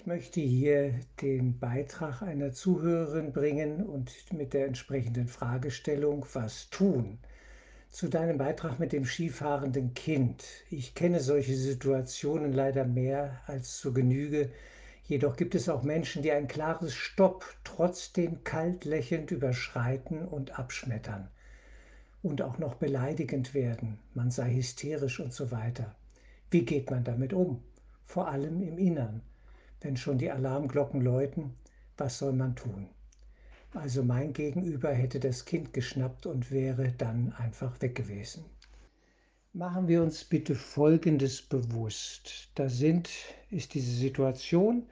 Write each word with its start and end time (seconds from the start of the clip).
Ich 0.00 0.06
möchte 0.06 0.40
hier 0.40 0.94
den 1.20 1.58
Beitrag 1.58 2.22
einer 2.22 2.54
Zuhörerin 2.54 3.34
bringen 3.34 3.84
und 3.84 4.10
mit 4.32 4.54
der 4.54 4.64
entsprechenden 4.64 5.28
Fragestellung, 5.28 6.24
was 6.32 6.70
tun? 6.70 7.18
Zu 7.90 8.08
deinem 8.08 8.38
Beitrag 8.38 8.80
mit 8.80 8.92
dem 8.92 9.04
skifahrenden 9.04 9.92
Kind. 9.92 10.42
Ich 10.70 10.94
kenne 10.94 11.20
solche 11.20 11.54
Situationen 11.54 12.54
leider 12.54 12.86
mehr 12.86 13.42
als 13.46 13.76
zu 13.76 13.92
Genüge. 13.92 14.50
Jedoch 15.04 15.36
gibt 15.36 15.54
es 15.54 15.68
auch 15.68 15.82
Menschen, 15.82 16.22
die 16.22 16.32
ein 16.32 16.48
klares 16.48 16.94
Stopp 16.94 17.44
trotzdem 17.62 18.42
kalt 18.42 18.86
lächelnd 18.86 19.30
überschreiten 19.30 20.26
und 20.26 20.58
abschmettern 20.58 21.28
und 22.22 22.40
auch 22.40 22.56
noch 22.56 22.76
beleidigend 22.76 23.52
werden. 23.52 23.98
Man 24.14 24.30
sei 24.30 24.54
hysterisch 24.54 25.20
und 25.20 25.34
so 25.34 25.50
weiter. 25.50 25.94
Wie 26.50 26.64
geht 26.64 26.90
man 26.90 27.04
damit 27.04 27.34
um? 27.34 27.62
Vor 28.06 28.28
allem 28.28 28.62
im 28.62 28.78
Innern 28.78 29.20
wenn 29.80 29.96
schon 29.96 30.18
die 30.18 30.30
Alarmglocken 30.30 31.00
läuten, 31.00 31.54
was 31.96 32.18
soll 32.18 32.32
man 32.32 32.56
tun? 32.56 32.88
Also 33.74 34.02
mein 34.02 34.32
Gegenüber 34.32 34.92
hätte 34.92 35.20
das 35.20 35.44
Kind 35.44 35.72
geschnappt 35.72 36.26
und 36.26 36.50
wäre 36.50 36.92
dann 36.98 37.32
einfach 37.34 37.80
weg 37.80 37.94
gewesen. 37.94 38.44
Machen 39.52 39.88
wir 39.88 40.02
uns 40.02 40.24
bitte 40.24 40.54
Folgendes 40.54 41.42
bewusst. 41.42 42.50
Da 42.54 42.68
sind, 42.68 43.08
ist 43.50 43.74
diese 43.74 43.92
Situation, 43.92 44.86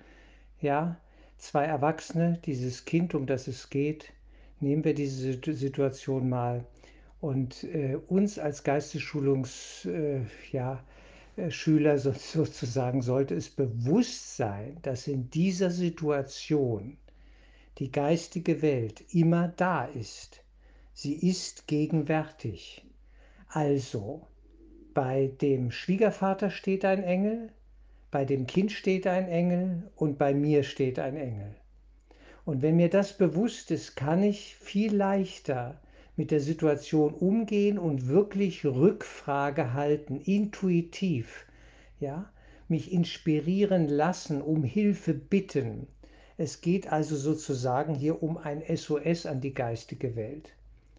ja, 0.60 0.96
zwei 1.38 1.64
Erwachsene, 1.64 2.40
dieses 2.44 2.84
Kind, 2.84 3.14
um 3.14 3.26
das 3.26 3.48
es 3.48 3.70
geht, 3.70 4.12
nehmen 4.60 4.84
wir 4.84 4.94
diese 4.94 5.34
Situation 5.54 6.28
mal 6.28 6.64
und 7.20 7.64
äh, 7.64 7.96
uns 8.08 8.38
als 8.38 8.64
Geistesschulungs, 8.64 9.84
äh, 9.86 10.20
ja, 10.52 10.82
äh, 11.38 11.50
Schüler 11.50 11.98
sozusagen 11.98 13.02
sollte 13.02 13.34
es 13.34 13.48
bewusst 13.48 14.36
sein, 14.36 14.78
dass 14.82 15.06
in 15.06 15.30
dieser 15.30 15.70
Situation 15.70 16.96
die 17.78 17.92
geistige 17.92 18.60
Welt 18.60 19.02
immer 19.14 19.48
da 19.48 19.84
ist. 19.84 20.42
Sie 20.92 21.14
ist 21.14 21.68
gegenwärtig. 21.68 22.84
Also, 23.48 24.26
bei 24.94 25.30
dem 25.40 25.70
Schwiegervater 25.70 26.50
steht 26.50 26.84
ein 26.84 27.04
Engel, 27.04 27.52
bei 28.10 28.24
dem 28.24 28.46
Kind 28.46 28.72
steht 28.72 29.06
ein 29.06 29.28
Engel 29.28 29.90
und 29.94 30.18
bei 30.18 30.34
mir 30.34 30.64
steht 30.64 30.98
ein 30.98 31.16
Engel. 31.16 31.54
Und 32.44 32.62
wenn 32.62 32.76
mir 32.76 32.88
das 32.88 33.16
bewusst 33.16 33.70
ist, 33.70 33.94
kann 33.94 34.22
ich 34.22 34.56
viel 34.56 34.94
leichter 34.94 35.80
mit 36.18 36.32
der 36.32 36.40
Situation 36.40 37.14
umgehen 37.14 37.78
und 37.78 38.08
wirklich 38.08 38.64
Rückfrage 38.64 39.72
halten, 39.72 40.20
intuitiv, 40.20 41.46
ja, 42.00 42.28
mich 42.66 42.92
inspirieren 42.92 43.88
lassen, 43.88 44.42
um 44.42 44.64
Hilfe 44.64 45.14
bitten. 45.14 45.86
Es 46.36 46.60
geht 46.60 46.92
also 46.92 47.14
sozusagen 47.14 47.94
hier 47.94 48.20
um 48.20 48.36
ein 48.36 48.62
SOS 48.76 49.26
an 49.26 49.40
die 49.40 49.54
geistige 49.54 50.16
Welt. 50.16 50.50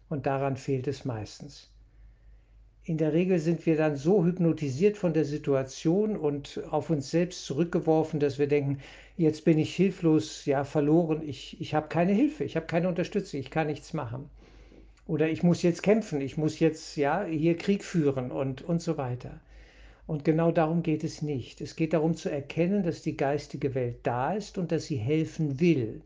Und 0.08 0.24
daran 0.24 0.56
fehlt 0.56 0.88
es 0.88 1.04
meistens. 1.04 1.70
In 2.84 2.96
der 2.96 3.12
Regel 3.12 3.38
sind 3.40 3.66
wir 3.66 3.76
dann 3.76 3.96
so 3.96 4.24
hypnotisiert 4.24 4.96
von 4.96 5.12
der 5.12 5.26
Situation 5.26 6.16
und 6.16 6.62
auf 6.70 6.88
uns 6.88 7.10
selbst 7.10 7.44
zurückgeworfen, 7.44 8.20
dass 8.20 8.38
wir 8.38 8.48
denken, 8.48 8.78
jetzt 9.18 9.44
bin 9.44 9.58
ich 9.58 9.76
hilflos, 9.76 10.46
ja, 10.46 10.64
verloren, 10.64 11.20
ich, 11.22 11.60
ich 11.60 11.74
habe 11.74 11.88
keine 11.88 12.14
Hilfe, 12.14 12.42
ich 12.44 12.56
habe 12.56 12.66
keine 12.66 12.88
Unterstützung, 12.88 13.38
ich 13.38 13.50
kann 13.50 13.66
nichts 13.66 13.92
machen. 13.92 14.30
Oder 15.10 15.28
ich 15.28 15.42
muss 15.42 15.62
jetzt 15.62 15.82
kämpfen, 15.82 16.20
ich 16.20 16.36
muss 16.36 16.60
jetzt 16.60 16.94
ja 16.94 17.24
hier 17.24 17.56
Krieg 17.56 17.82
führen 17.82 18.30
und, 18.30 18.62
und 18.62 18.80
so 18.80 18.96
weiter. 18.96 19.40
Und 20.06 20.24
genau 20.24 20.52
darum 20.52 20.84
geht 20.84 21.02
es 21.02 21.20
nicht. 21.20 21.60
Es 21.60 21.74
geht 21.74 21.94
darum 21.94 22.14
zu 22.14 22.30
erkennen, 22.30 22.84
dass 22.84 23.02
die 23.02 23.16
geistige 23.16 23.74
Welt 23.74 23.96
da 24.04 24.34
ist 24.34 24.56
und 24.56 24.70
dass 24.70 24.84
sie 24.84 24.98
helfen 24.98 25.58
will 25.58 26.02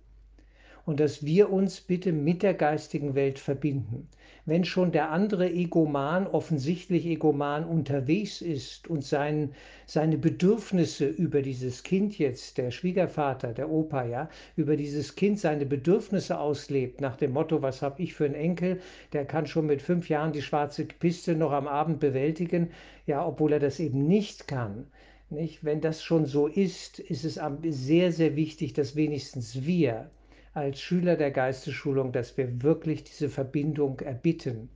und 0.86 1.00
dass 1.00 1.24
wir 1.24 1.50
uns 1.50 1.80
bitte 1.80 2.12
mit 2.12 2.42
der 2.42 2.54
geistigen 2.54 3.14
Welt 3.14 3.38
verbinden. 3.38 4.08
Wenn 4.46 4.64
schon 4.64 4.92
der 4.92 5.10
andere 5.10 5.50
Egoman, 5.50 6.26
offensichtlich 6.26 7.06
Egoman, 7.06 7.64
unterwegs 7.64 8.42
ist 8.42 8.88
und 8.88 9.02
sein, 9.02 9.54
seine 9.86 10.18
Bedürfnisse 10.18 11.06
über 11.06 11.40
dieses 11.40 11.82
Kind 11.82 12.18
jetzt, 12.18 12.58
der 12.58 12.70
Schwiegervater, 12.70 13.54
der 13.54 13.70
Opa, 13.70 14.04
ja, 14.04 14.28
über 14.56 14.76
dieses 14.76 15.16
Kind 15.16 15.38
seine 15.40 15.64
Bedürfnisse 15.64 16.38
auslebt, 16.38 17.00
nach 17.00 17.16
dem 17.16 17.32
Motto, 17.32 17.62
was 17.62 17.80
habe 17.80 18.02
ich 18.02 18.12
für 18.12 18.26
einen 18.26 18.34
Enkel, 18.34 18.80
der 19.14 19.24
kann 19.24 19.46
schon 19.46 19.64
mit 19.64 19.80
fünf 19.80 20.10
Jahren 20.10 20.32
die 20.32 20.42
schwarze 20.42 20.84
Piste 20.84 21.34
noch 21.34 21.52
am 21.52 21.66
Abend 21.66 21.98
bewältigen, 22.00 22.70
ja, 23.06 23.26
obwohl 23.26 23.54
er 23.54 23.60
das 23.60 23.80
eben 23.80 24.06
nicht 24.06 24.46
kann. 24.46 24.88
Nicht? 25.30 25.64
Wenn 25.64 25.80
das 25.80 26.02
schon 26.02 26.26
so 26.26 26.48
ist, 26.48 26.98
ist 26.98 27.24
es 27.24 27.40
sehr, 27.68 28.12
sehr 28.12 28.36
wichtig, 28.36 28.74
dass 28.74 28.94
wenigstens 28.94 29.64
wir, 29.64 30.10
als 30.54 30.80
Schüler 30.80 31.16
der 31.16 31.32
Geistesschulung, 31.32 32.12
dass 32.12 32.36
wir 32.36 32.62
wirklich 32.62 33.04
diese 33.04 33.28
Verbindung 33.28 34.00
erbitten. 34.00 34.70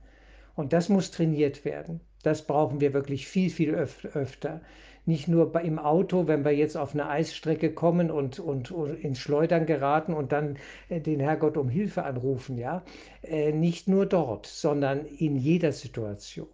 Und 0.55 0.73
das 0.73 0.89
muss 0.89 1.11
trainiert 1.11 1.63
werden. 1.63 2.01
Das 2.21 2.45
brauchen 2.45 2.81
wir 2.81 2.93
wirklich 2.93 3.27
viel, 3.27 3.49
viel 3.49 3.73
öf 3.73 4.05
öfter. 4.13 4.61
Nicht 5.05 5.29
nur 5.29 5.59
im 5.61 5.79
Auto, 5.79 6.27
wenn 6.27 6.43
wir 6.43 6.51
jetzt 6.51 6.75
auf 6.75 6.93
eine 6.93 7.07
Eisstrecke 7.07 7.71
kommen 7.73 8.11
und, 8.11 8.39
und, 8.39 8.69
und 8.71 8.93
ins 9.03 9.19
Schleudern 9.19 9.65
geraten 9.65 10.13
und 10.13 10.33
dann 10.33 10.57
äh, 10.89 10.99
den 10.99 11.21
Herrgott 11.21 11.55
um 11.55 11.69
Hilfe 11.69 12.03
anrufen, 12.03 12.57
ja. 12.57 12.83
Äh, 13.23 13.53
nicht 13.53 13.87
nur 13.87 14.05
dort, 14.05 14.45
sondern 14.45 15.05
in 15.05 15.37
jeder 15.37 15.71
Situation 15.71 16.47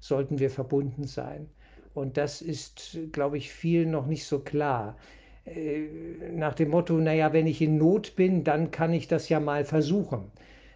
sollten 0.00 0.40
wir 0.40 0.50
verbunden 0.50 1.04
sein. 1.04 1.48
Und 1.94 2.16
das 2.16 2.42
ist, 2.42 2.98
glaube 3.12 3.38
ich, 3.38 3.52
vielen 3.52 3.92
noch 3.92 4.06
nicht 4.06 4.24
so 4.26 4.40
klar. 4.40 4.96
Äh, 5.44 5.88
nach 6.32 6.54
dem 6.54 6.70
Motto, 6.70 6.94
naja, 6.94 7.32
wenn 7.32 7.46
ich 7.46 7.60
in 7.60 7.76
Not 7.76 8.14
bin, 8.16 8.44
dann 8.44 8.70
kann 8.70 8.92
ich 8.92 9.08
das 9.08 9.28
ja 9.28 9.40
mal 9.40 9.64
versuchen. 9.64 10.30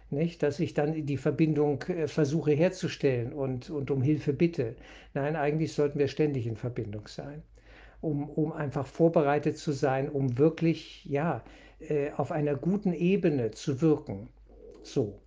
Nicht? 0.09 0.43
Dass 0.43 0.59
ich 0.59 0.73
dann 0.73 1.05
die 1.05 1.17
Verbindung 1.17 1.81
äh, 1.83 2.07
versuche 2.07 2.51
herzustellen 2.51 3.33
und, 3.33 3.69
und 3.69 3.91
um 3.91 4.01
Hilfe 4.01 4.33
bitte. 4.33 4.75
Nein, 5.13 5.35
eigentlich 5.35 5.73
sollten 5.73 5.99
wir 5.99 6.07
ständig 6.07 6.47
in 6.47 6.55
Verbindung 6.55 7.07
sein, 7.07 7.43
um, 8.01 8.29
um 8.29 8.51
einfach 8.53 8.87
vorbereitet 8.87 9.57
zu 9.57 9.71
sein, 9.71 10.09
um 10.09 10.37
wirklich 10.37 11.05
ja, 11.05 11.43
äh, 11.79 12.11
auf 12.11 12.31
einer 12.31 12.55
guten 12.55 12.93
Ebene 12.93 13.51
zu 13.51 13.81
wirken. 13.81 14.29
So, 14.83 15.19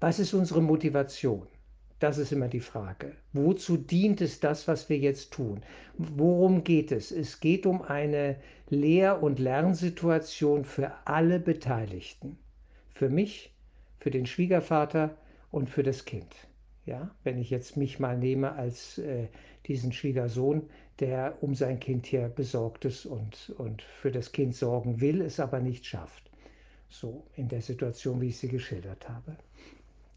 was 0.00 0.18
ist 0.18 0.34
unsere 0.34 0.62
Motivation? 0.62 1.46
Das 1.98 2.18
ist 2.18 2.30
immer 2.30 2.46
die 2.46 2.60
Frage. 2.60 3.16
Wozu 3.32 3.76
dient 3.76 4.20
es 4.20 4.38
das, 4.38 4.68
was 4.68 4.88
wir 4.88 4.98
jetzt 4.98 5.32
tun? 5.32 5.62
Worum 5.96 6.62
geht 6.62 6.92
es? 6.92 7.10
Es 7.10 7.40
geht 7.40 7.66
um 7.66 7.82
eine 7.82 8.36
Lehr- 8.68 9.20
und 9.22 9.40
Lernsituation 9.40 10.64
für 10.64 10.92
alle 11.04 11.40
Beteiligten. 11.40 12.38
Für 12.94 13.08
mich, 13.08 13.52
für 13.98 14.10
den 14.10 14.26
Schwiegervater 14.26 15.16
und 15.50 15.70
für 15.70 15.82
das 15.82 16.04
Kind. 16.04 16.32
Ja, 16.86 17.10
wenn 17.24 17.38
ich 17.38 17.50
jetzt 17.50 17.76
mich 17.76 17.98
mal 17.98 18.16
nehme 18.16 18.52
als 18.52 18.98
äh, 18.98 19.26
diesen 19.66 19.92
Schwiegersohn, 19.92 20.70
der 21.00 21.36
um 21.42 21.54
sein 21.54 21.80
Kind 21.80 22.06
hier 22.06 22.28
besorgt 22.28 22.84
ist 22.84 23.06
und, 23.06 23.54
und 23.58 23.82
für 23.82 24.10
das 24.10 24.32
Kind 24.32 24.54
sorgen 24.54 25.00
will, 25.00 25.20
es 25.20 25.40
aber 25.40 25.60
nicht 25.60 25.84
schafft. 25.84 26.30
So 26.88 27.26
in 27.34 27.48
der 27.48 27.60
Situation, 27.60 28.20
wie 28.20 28.28
ich 28.28 28.38
sie 28.38 28.48
geschildert 28.48 29.08
habe. 29.08 29.36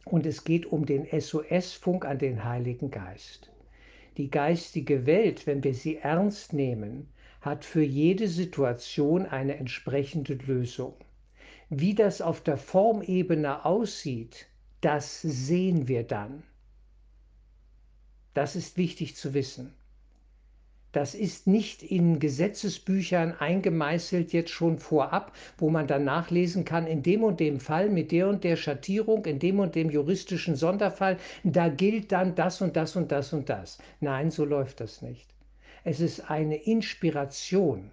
Und 0.06 0.26
es 0.26 0.44
geht 0.44 0.66
um 0.66 0.86
den 0.86 1.06
SOS-Funk 1.06 2.06
an 2.06 2.18
den 2.18 2.44
Heiligen 2.44 2.92
Geist. 2.92 3.52
Die 4.18 4.30
geistige 4.30 5.06
Welt, 5.06 5.48
wenn 5.48 5.64
wir 5.64 5.74
sie 5.74 5.98
ernst 5.98 6.54
nehmen, 6.54 7.08
hat 7.40 7.66
für 7.66 7.84
jede 7.84 8.28
Situation 8.28 9.26
eine 9.26 9.58
entsprechende 9.58 10.34
Lösung. 10.34 10.94
Wie 11.70 11.96
das 11.96 12.22
auf 12.22 12.42
der 12.42 12.58
Formebene 12.58 13.66
aussieht, 13.66 14.48
das 14.82 15.22
sehen 15.22 15.88
wir 15.88 16.04
dann. 16.04 16.44
Das 18.34 18.56
ist 18.56 18.78
wichtig 18.78 19.16
zu 19.16 19.34
wissen. 19.34 19.74
Das 20.92 21.16
ist 21.16 21.48
nicht 21.48 21.84
in 21.84 22.20
Gesetzesbüchern 22.20 23.34
eingemeißelt 23.40 24.34
jetzt 24.34 24.50
schon 24.50 24.78
vorab, 24.78 25.32
wo 25.58 25.70
man 25.70 25.88
dann 25.88 26.04
nachlesen 26.04 26.66
kann, 26.66 26.86
in 26.86 27.02
dem 27.02 27.24
und 27.24 27.40
dem 27.40 27.62
Fall 27.62 27.90
mit 27.90 28.12
der 28.12 28.28
und 28.28 28.44
der 28.44 28.58
Schattierung, 28.58 29.26
in 29.26 29.40
dem 29.40 29.60
und 29.60 29.76
dem 29.76 29.90
juristischen 29.90 30.56
Sonderfall, 30.58 31.18
da 31.46 31.70
gilt 31.70 32.12
dann 32.12 32.36
das 32.36 32.62
und 32.62 32.76
das 32.76 32.98
und 32.98 33.12
das 33.12 33.32
und 33.32 33.50
das. 33.50 33.78
Nein, 34.02 34.32
so 34.32 34.44
läuft 34.44 34.82
das 34.82 35.02
nicht. 35.02 35.34
Es 35.86 36.02
ist 36.02 36.30
eine 36.30 36.58
Inspiration, 36.58 37.90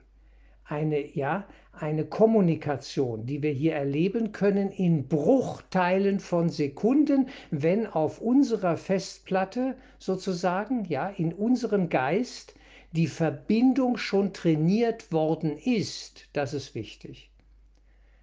eine, 0.64 1.14
ja, 1.14 1.46
eine 1.72 2.04
Kommunikation, 2.04 3.26
die 3.26 3.42
wir 3.42 3.52
hier 3.52 3.74
erleben 3.74 4.32
können 4.32 4.70
in 4.70 5.06
Bruchteilen 5.06 6.18
von 6.18 6.48
Sekunden, 6.48 7.28
wenn 7.52 7.86
auf 7.86 8.20
unserer 8.20 8.76
Festplatte 8.76 9.76
sozusagen, 9.98 10.84
ja, 10.86 11.08
in 11.08 11.32
unserem 11.32 11.88
Geist 11.88 12.54
die 12.92 13.06
Verbindung 13.06 13.98
schon 13.98 14.32
trainiert 14.32 15.12
worden 15.12 15.58
ist, 15.58 16.28
das 16.32 16.54
ist 16.54 16.74
wichtig. 16.74 17.30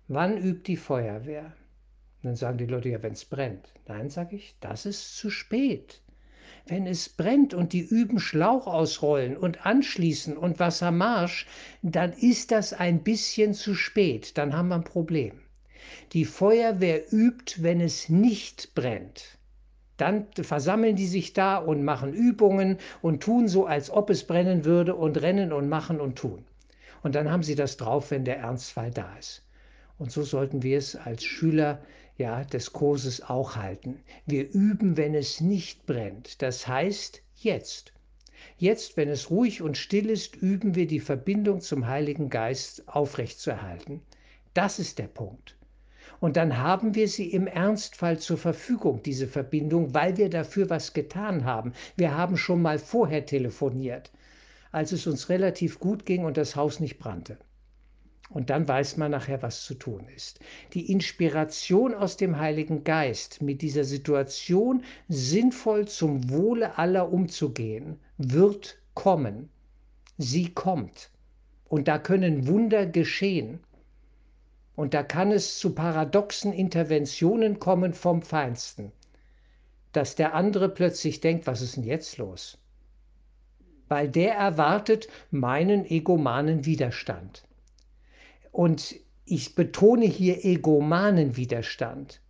Wann 0.07 0.37
übt 0.37 0.63
die 0.67 0.77
Feuerwehr? 0.77 1.53
Dann 2.23 2.35
sagen 2.35 2.57
die 2.57 2.65
Leute, 2.65 2.89
ja, 2.89 3.03
wenn 3.03 3.13
es 3.13 3.25
brennt. 3.25 3.73
Nein, 3.87 4.09
sage 4.09 4.35
ich, 4.35 4.55
das 4.59 4.85
ist 4.85 5.17
zu 5.17 5.29
spät. 5.29 6.01
Wenn 6.67 6.87
es 6.87 7.09
brennt 7.09 7.53
und 7.53 7.73
die 7.73 7.81
üben 7.81 8.19
Schlauch 8.19 8.65
ausrollen 8.65 9.37
und 9.37 9.65
anschließen 9.67 10.35
und 10.35 10.59
Wassermarsch, 10.59 11.45
dann 11.83 12.13
ist 12.13 12.51
das 12.51 12.73
ein 12.73 13.03
bisschen 13.03 13.53
zu 13.53 13.75
spät, 13.75 14.37
dann 14.37 14.53
haben 14.53 14.69
wir 14.69 14.75
ein 14.75 14.83
Problem. 14.83 15.39
Die 16.13 16.25
Feuerwehr 16.25 17.13
übt, 17.13 17.61
wenn 17.61 17.81
es 17.81 18.09
nicht 18.09 18.73
brennt. 18.73 19.34
Dann 19.97 20.27
versammeln 20.41 20.95
die 20.95 21.07
sich 21.07 21.33
da 21.33 21.57
und 21.57 21.83
machen 21.83 22.13
Übungen 22.13 22.77
und 23.01 23.23
tun 23.23 23.47
so, 23.47 23.65
als 23.65 23.89
ob 23.89 24.09
es 24.09 24.25
brennen 24.25 24.65
würde 24.65 24.95
und 24.95 25.21
rennen 25.21 25.53
und 25.53 25.69
machen 25.69 26.01
und 26.01 26.17
tun. 26.17 26.43
Und 27.01 27.15
dann 27.15 27.31
haben 27.31 27.43
sie 27.43 27.55
das 27.55 27.77
drauf, 27.77 28.11
wenn 28.11 28.25
der 28.25 28.39
Ernstfall 28.39 28.91
da 28.91 29.15
ist. 29.17 29.43
Und 29.97 30.11
so 30.11 30.23
sollten 30.23 30.63
wir 30.63 30.77
es 30.77 30.95
als 30.95 31.23
Schüler 31.23 31.79
ja, 32.17 32.43
des 32.43 32.73
Kurses 32.73 33.21
auch 33.21 33.55
halten. 33.55 34.01
Wir 34.25 34.49
üben, 34.51 34.97
wenn 34.97 35.15
es 35.15 35.41
nicht 35.41 35.85
brennt. 35.85 36.41
Das 36.41 36.67
heißt 36.67 37.21
jetzt. 37.35 37.93
Jetzt, 38.57 38.95
wenn 38.97 39.09
es 39.09 39.29
ruhig 39.29 39.61
und 39.61 39.77
still 39.77 40.09
ist, 40.09 40.35
üben 40.35 40.75
wir 40.75 40.87
die 40.87 40.99
Verbindung 40.99 41.61
zum 41.61 41.87
Heiligen 41.87 42.29
Geist 42.29 42.87
aufrechtzuerhalten. 42.87 44.01
Das 44.53 44.79
ist 44.79 44.99
der 44.99 45.07
Punkt. 45.07 45.55
Und 46.19 46.37
dann 46.37 46.57
haben 46.57 46.95
wir 46.95 47.07
sie 47.07 47.31
im 47.31 47.47
Ernstfall 47.47 48.19
zur 48.19 48.37
Verfügung, 48.37 49.01
diese 49.03 49.27
Verbindung, 49.27 49.93
weil 49.93 50.17
wir 50.17 50.29
dafür 50.29 50.69
was 50.69 50.93
getan 50.93 51.45
haben. 51.45 51.73
Wir 51.95 52.15
haben 52.15 52.37
schon 52.37 52.61
mal 52.61 52.79
vorher 52.79 53.25
telefoniert, 53.25 54.11
als 54.71 54.91
es 54.91 55.07
uns 55.07 55.29
relativ 55.29 55.79
gut 55.79 56.05
ging 56.05 56.25
und 56.25 56.37
das 56.37 56.55
Haus 56.55 56.79
nicht 56.79 56.99
brannte. 56.99 57.37
Und 58.29 58.49
dann 58.49 58.67
weiß 58.67 58.97
man 58.97 59.11
nachher, 59.11 59.41
was 59.43 59.63
zu 59.63 59.75
tun 59.75 60.07
ist. 60.15 60.39
Die 60.73 60.91
Inspiration 60.91 61.93
aus 61.93 62.17
dem 62.17 62.39
Heiligen 62.39 62.83
Geist, 62.83 63.41
mit 63.41 63.61
dieser 63.61 63.83
Situation 63.83 64.83
sinnvoll 65.07 65.87
zum 65.87 66.29
Wohle 66.31 66.77
aller 66.77 67.11
umzugehen, 67.11 67.99
wird 68.17 68.79
kommen. 68.95 69.49
Sie 70.17 70.53
kommt. 70.53 71.11
Und 71.67 71.87
da 71.87 71.99
können 71.99 72.47
Wunder 72.47 72.85
geschehen. 72.85 73.59
Und 74.75 74.93
da 74.93 75.03
kann 75.03 75.31
es 75.31 75.57
zu 75.59 75.73
paradoxen 75.73 76.51
Interventionen 76.51 77.59
kommen 77.59 77.93
vom 77.93 78.21
Feinsten, 78.21 78.91
dass 79.93 80.15
der 80.15 80.33
andere 80.33 80.69
plötzlich 80.69 81.21
denkt, 81.21 81.47
was 81.47 81.61
ist 81.61 81.77
denn 81.77 81.83
jetzt 81.83 82.17
los? 82.17 82.57
Weil 83.87 84.09
der 84.09 84.33
erwartet 84.35 85.07
meinen 85.31 85.85
egomanen 85.85 86.65
Widerstand. 86.65 87.43
Und 88.51 88.95
ich 89.25 89.55
betone 89.55 90.05
hier 90.05 90.43
egomanen 90.43 91.37
Widerstand. 91.37 92.21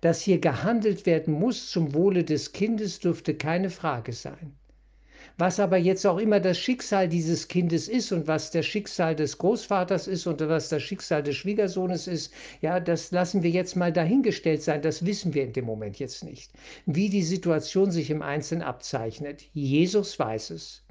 Dass 0.00 0.22
hier 0.22 0.40
gehandelt 0.40 1.04
werden 1.04 1.34
muss 1.34 1.70
zum 1.70 1.92
Wohle 1.92 2.24
des 2.24 2.52
Kindes, 2.52 3.00
dürfte 3.00 3.34
keine 3.34 3.68
Frage 3.68 4.14
sein. 4.14 4.56
Was 5.40 5.58
aber 5.58 5.78
jetzt 5.78 6.06
auch 6.06 6.18
immer 6.18 6.38
das 6.38 6.58
Schicksal 6.58 7.08
dieses 7.08 7.48
Kindes 7.48 7.88
ist 7.88 8.12
und 8.12 8.26
was 8.26 8.50
das 8.50 8.66
Schicksal 8.66 9.16
des 9.16 9.38
Großvaters 9.38 10.06
ist 10.06 10.26
und 10.26 10.38
was 10.40 10.68
das 10.68 10.82
Schicksal 10.82 11.22
des 11.22 11.34
Schwiegersohnes 11.36 12.08
ist, 12.08 12.30
ja, 12.60 12.78
das 12.78 13.10
lassen 13.10 13.42
wir 13.42 13.48
jetzt 13.48 13.74
mal 13.74 13.90
dahingestellt 13.90 14.62
sein. 14.62 14.82
Das 14.82 15.06
wissen 15.06 15.32
wir 15.32 15.44
in 15.44 15.54
dem 15.54 15.64
Moment 15.64 15.98
jetzt 15.98 16.24
nicht. 16.24 16.52
Wie 16.84 17.08
die 17.08 17.22
Situation 17.22 17.90
sich 17.90 18.10
im 18.10 18.20
Einzelnen 18.20 18.60
abzeichnet. 18.60 19.42
Jesus 19.54 20.18
weiß 20.18 20.50
es. 20.50 20.84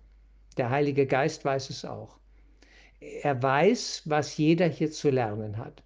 Der 0.57 0.71
Heilige 0.71 1.05
Geist 1.05 1.45
weiß 1.45 1.69
es 1.69 1.85
auch. 1.85 2.17
Er 2.99 3.43
weiß, 3.43 4.01
was 4.05 4.35
jeder 4.35 4.67
hier 4.67 4.89
zu 4.89 5.11
lernen 5.11 5.59
hat. 5.59 5.83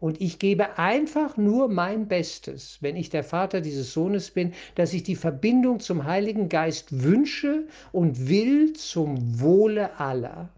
Und 0.00 0.20
ich 0.20 0.38
gebe 0.38 0.78
einfach 0.78 1.36
nur 1.36 1.68
mein 1.68 2.08
Bestes, 2.08 2.78
wenn 2.80 2.96
ich 2.96 3.10
der 3.10 3.22
Vater 3.22 3.60
dieses 3.60 3.92
Sohnes 3.92 4.30
bin, 4.30 4.54
dass 4.74 4.94
ich 4.94 5.02
die 5.02 5.14
Verbindung 5.14 5.78
zum 5.78 6.04
Heiligen 6.04 6.48
Geist 6.48 7.02
wünsche 7.04 7.66
und 7.92 8.28
will 8.28 8.72
zum 8.72 9.40
Wohle 9.40 10.00
aller. 10.00 10.48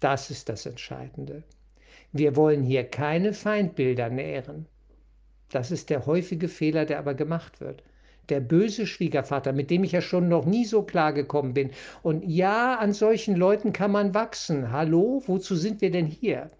Das 0.00 0.30
ist 0.30 0.48
das 0.48 0.66
Entscheidende. 0.66 1.44
Wir 2.12 2.34
wollen 2.34 2.64
hier 2.64 2.82
keine 2.82 3.32
Feindbilder 3.32 4.10
nähren. 4.10 4.66
Das 5.52 5.70
ist 5.70 5.88
der 5.88 6.06
häufige 6.06 6.48
Fehler, 6.48 6.84
der 6.84 6.98
aber 6.98 7.14
gemacht 7.14 7.60
wird 7.60 7.84
der 8.30 8.40
böse 8.40 8.86
Schwiegervater, 8.86 9.52
mit 9.52 9.70
dem 9.70 9.84
ich 9.84 9.92
ja 9.92 10.00
schon 10.00 10.28
noch 10.28 10.46
nie 10.46 10.64
so 10.64 10.82
klar 10.82 11.12
gekommen 11.12 11.52
bin. 11.52 11.70
Und 12.02 12.24
ja, 12.24 12.76
an 12.76 12.92
solchen 12.92 13.36
Leuten 13.36 13.72
kann 13.72 13.90
man 13.90 14.14
wachsen. 14.14 14.70
Hallo, 14.70 15.22
wozu 15.26 15.56
sind 15.56 15.80
wir 15.80 15.90
denn 15.90 16.06
hier? 16.06 16.50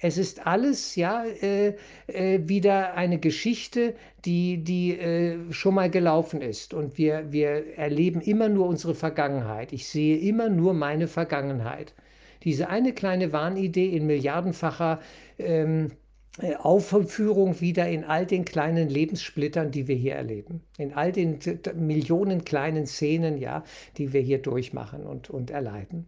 Es 0.00 0.16
ist 0.16 0.46
alles 0.46 0.94
ja 0.94 1.24
äh, 1.24 1.74
äh, 2.06 2.40
wieder 2.48 2.94
eine 2.94 3.18
Geschichte, 3.18 3.94
die, 4.24 4.62
die 4.62 4.96
äh, 4.96 5.52
schon 5.52 5.74
mal 5.74 5.90
gelaufen 5.90 6.40
ist. 6.40 6.72
Und 6.72 6.98
wir, 6.98 7.32
wir 7.32 7.76
erleben 7.76 8.20
immer 8.20 8.48
nur 8.48 8.66
unsere 8.66 8.94
Vergangenheit. 8.94 9.72
Ich 9.72 9.88
sehe 9.88 10.18
immer 10.18 10.48
nur 10.48 10.72
meine 10.72 11.08
Vergangenheit. 11.08 11.94
Diese 12.44 12.68
eine 12.68 12.92
kleine 12.92 13.32
Wahnidee 13.32 13.88
in 13.88 14.06
milliardenfacher 14.06 15.00
ähm, 15.38 15.90
äh, 16.40 16.54
Aufführung 16.54 17.60
wieder 17.60 17.88
in 17.88 18.04
all 18.04 18.24
den 18.24 18.44
kleinen 18.44 18.88
Lebenssplittern, 18.88 19.72
die 19.72 19.88
wir 19.88 19.96
hier 19.96 20.14
erleben. 20.14 20.62
In 20.78 20.92
all 20.92 21.10
den 21.10 21.40
Millionen 21.74 22.44
kleinen 22.44 22.86
Szenen, 22.86 23.38
ja, 23.38 23.64
die 23.96 24.12
wir 24.12 24.20
hier 24.20 24.38
durchmachen 24.38 25.04
und, 25.04 25.28
und 25.30 25.50
erleiden. 25.50 26.06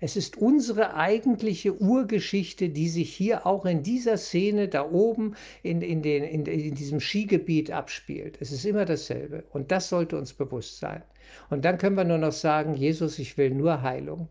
Es 0.00 0.16
ist 0.16 0.36
unsere 0.36 0.94
eigentliche 0.94 1.80
Urgeschichte, 1.80 2.68
die 2.68 2.88
sich 2.88 3.14
hier 3.14 3.46
auch 3.46 3.64
in 3.64 3.82
dieser 3.82 4.18
Szene 4.18 4.68
da 4.68 4.90
oben 4.90 5.34
in, 5.62 5.82
in, 5.82 6.02
den, 6.02 6.24
in, 6.24 6.46
in 6.46 6.74
diesem 6.74 7.00
Skigebiet 7.00 7.70
abspielt. 7.70 8.36
Es 8.40 8.52
ist 8.52 8.64
immer 8.64 8.84
dasselbe. 8.84 9.44
Und 9.52 9.70
das 9.70 9.88
sollte 9.88 10.18
uns 10.18 10.32
bewusst 10.32 10.78
sein. 10.78 11.02
Und 11.48 11.64
dann 11.64 11.78
können 11.78 11.96
wir 11.96 12.04
nur 12.04 12.18
noch 12.18 12.32
sagen, 12.32 12.74
Jesus, 12.74 13.18
ich 13.18 13.38
will 13.38 13.50
nur 13.50 13.82
Heilung. 13.82 14.28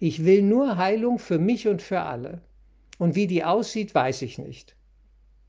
Ich 0.00 0.24
will 0.24 0.42
nur 0.42 0.76
Heilung 0.76 1.18
für 1.18 1.38
mich 1.38 1.66
und 1.66 1.82
für 1.82 2.00
alle. 2.00 2.42
Und 2.98 3.14
wie 3.14 3.26
die 3.26 3.44
aussieht, 3.44 3.94
weiß 3.94 4.22
ich 4.22 4.38
nicht. 4.38 4.76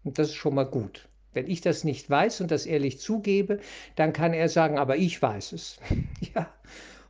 Und 0.03 0.17
das 0.17 0.29
ist 0.29 0.35
schon 0.35 0.55
mal 0.55 0.65
gut. 0.65 1.07
Wenn 1.33 1.47
ich 1.47 1.61
das 1.61 1.83
nicht 1.83 2.09
weiß 2.09 2.41
und 2.41 2.51
das 2.51 2.65
ehrlich 2.65 2.99
zugebe, 2.99 3.59
dann 3.95 4.13
kann 4.13 4.33
er 4.33 4.49
sagen, 4.49 4.77
aber 4.77 4.97
ich 4.97 5.21
weiß 5.21 5.51
es. 5.51 5.79
ja, 6.33 6.51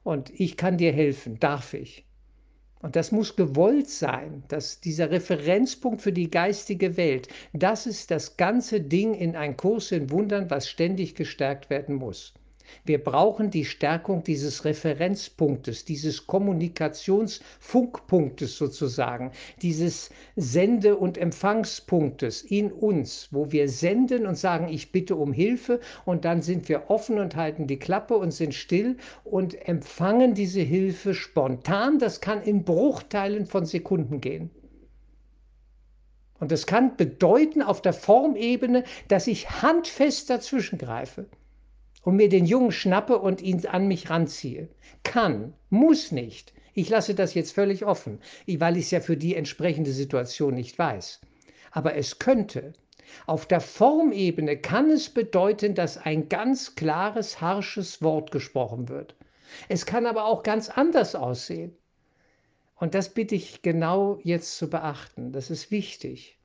und 0.04 0.32
ich 0.40 0.58
kann 0.58 0.78
dir 0.78 0.92
helfen, 0.92 1.40
darf 1.40 1.74
ich. 1.74 2.07
Und 2.82 2.96
das 2.96 3.12
muss 3.12 3.36
gewollt 3.36 3.90
sein, 3.90 4.44
dass 4.50 4.80
dieser 4.80 5.10
Referenzpunkt 5.10 6.02
für 6.02 6.14
die 6.14 6.30
geistige 6.30 6.96
Welt, 6.98 7.28
das 7.54 7.88
ist 7.88 8.12
das 8.12 8.38
ganze 8.38 8.82
Ding 8.82 9.14
in 9.14 9.36
ein 9.36 9.58
Kurs 9.58 9.92
in 9.92 10.12
Wundern, 10.12 10.50
was 10.50 10.70
ständig 10.70 11.16
gestärkt 11.16 11.70
werden 11.70 11.96
muss. 11.96 12.34
Wir 12.86 13.04
brauchen 13.04 13.52
die 13.52 13.66
Stärkung 13.66 14.24
dieses 14.24 14.66
Referenzpunktes, 14.66 15.86
dieses 15.86 16.28
Kommunikationsfunkpunktes 16.28 18.58
sozusagen, 18.58 19.32
dieses 19.62 20.10
Sende- 20.36 20.98
und 20.98 21.18
Empfangspunktes 21.18 22.42
in 22.42 22.72
uns, 22.72 23.30
wo 23.32 23.52
wir 23.52 23.70
senden 23.70 24.26
und 24.26 24.38
sagen, 24.38 24.68
ich 24.70 24.92
bitte 24.92 25.16
um 25.16 25.34
Hilfe 25.34 25.80
und 26.06 26.26
dann 26.26 26.42
sind 26.42 26.70
wir 26.70 26.90
offen 26.90 27.20
und 27.20 27.36
halten 27.36 27.68
die 27.68 27.80
Klappe 27.80 28.18
und 28.18 28.32
sind 28.32 28.54
still 28.54 28.98
und 29.24 29.68
empfangen 29.68 30.34
diese 30.34 30.62
Hilfe 30.62 31.14
spontan. 31.14 32.00
Das 32.00 32.22
kann 32.22 32.42
in 32.42 32.64
Bruchteilen 32.64 33.46
von 33.46 33.66
Sekunden 33.66 34.22
gehen. 34.22 34.50
Und 36.40 36.52
das 36.52 36.68
kann 36.68 36.98
bedeuten 36.98 37.62
auf 37.62 37.82
der 37.82 37.94
Formebene, 37.94 38.84
dass 39.08 39.28
ich 39.28 39.50
handfest 39.50 40.30
dazwischen 40.30 40.78
greife 40.78 41.26
und 42.08 42.16
mir 42.16 42.30
den 42.30 42.46
Jungen 42.46 42.72
schnappe 42.72 43.20
und 43.20 43.42
ihn 43.42 43.66
an 43.66 43.90
mich 43.90 44.10
ranziehe. 44.10 44.70
Kann, 45.04 45.54
muss 45.70 46.14
nicht. 46.14 46.54
Ich 46.74 46.88
lasse 46.88 47.14
das 47.14 47.34
jetzt 47.34 47.52
völlig 47.52 47.86
offen, 47.86 48.22
weil 48.48 48.78
ich 48.78 48.86
es 48.86 48.92
ja 48.92 49.02
für 49.02 49.18
die 49.18 49.36
entsprechende 49.36 49.92
Situation 49.92 50.54
nicht 50.54 50.80
weiß. 50.80 51.20
Aber 51.72 51.96
es 51.96 52.18
könnte. 52.18 52.72
Auf 53.26 53.46
der 53.46 53.60
Formebene 53.60 54.56
kann 54.56 54.90
es 54.90 55.10
bedeuten, 55.10 55.76
dass 55.76 55.98
ein 55.98 56.30
ganz 56.30 56.76
klares, 56.76 57.42
harsches 57.42 58.02
Wort 58.02 58.32
gesprochen 58.32 58.88
wird. 58.88 59.18
Es 59.68 59.86
kann 59.86 60.06
aber 60.06 60.28
auch 60.28 60.44
ganz 60.44 60.70
anders 60.70 61.14
aussehen. 61.14 61.76
Und 62.78 62.96
das 62.96 63.10
bitte 63.10 63.36
ich 63.36 63.64
genau 63.64 64.22
jetzt 64.24 64.58
zu 64.58 64.70
beachten. 64.70 65.34
Das 65.34 65.50
ist 65.50 65.72
wichtig. 65.72 66.40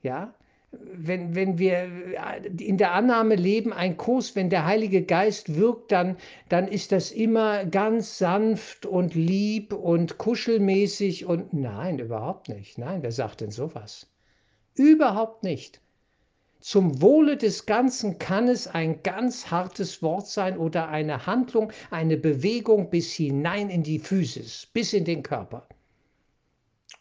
Ja, 0.00 0.34
wenn, 0.70 1.34
wenn 1.34 1.58
wir 1.58 1.88
in 2.58 2.76
der 2.76 2.92
Annahme 2.92 3.36
leben, 3.36 3.72
ein 3.72 3.96
Kurs, 3.96 4.36
wenn 4.36 4.50
der 4.50 4.66
Heilige 4.66 5.02
Geist 5.02 5.54
wirkt, 5.54 5.92
dann, 5.92 6.16
dann 6.48 6.68
ist 6.68 6.92
das 6.92 7.10
immer 7.10 7.64
ganz 7.64 8.18
sanft 8.18 8.84
und 8.84 9.14
lieb 9.14 9.72
und 9.72 10.18
kuschelmäßig 10.18 11.24
und 11.24 11.54
nein, 11.54 11.98
überhaupt 11.98 12.48
nicht. 12.48 12.76
Nein, 12.76 13.02
wer 13.02 13.12
sagt 13.12 13.40
denn 13.40 13.50
sowas? 13.50 14.08
Überhaupt 14.74 15.42
nicht. 15.42 15.80
Zum 16.60 17.00
Wohle 17.00 17.36
des 17.36 17.66
Ganzen 17.66 18.18
kann 18.18 18.48
es 18.48 18.66
ein 18.66 19.02
ganz 19.02 19.50
hartes 19.50 20.02
Wort 20.02 20.26
sein 20.26 20.58
oder 20.58 20.88
eine 20.88 21.24
Handlung, 21.26 21.72
eine 21.90 22.16
Bewegung 22.16 22.90
bis 22.90 23.12
hinein 23.12 23.70
in 23.70 23.84
die 23.84 24.00
Physis, 24.00 24.66
bis 24.66 24.92
in 24.92 25.04
den 25.04 25.22
Körper. 25.22 25.66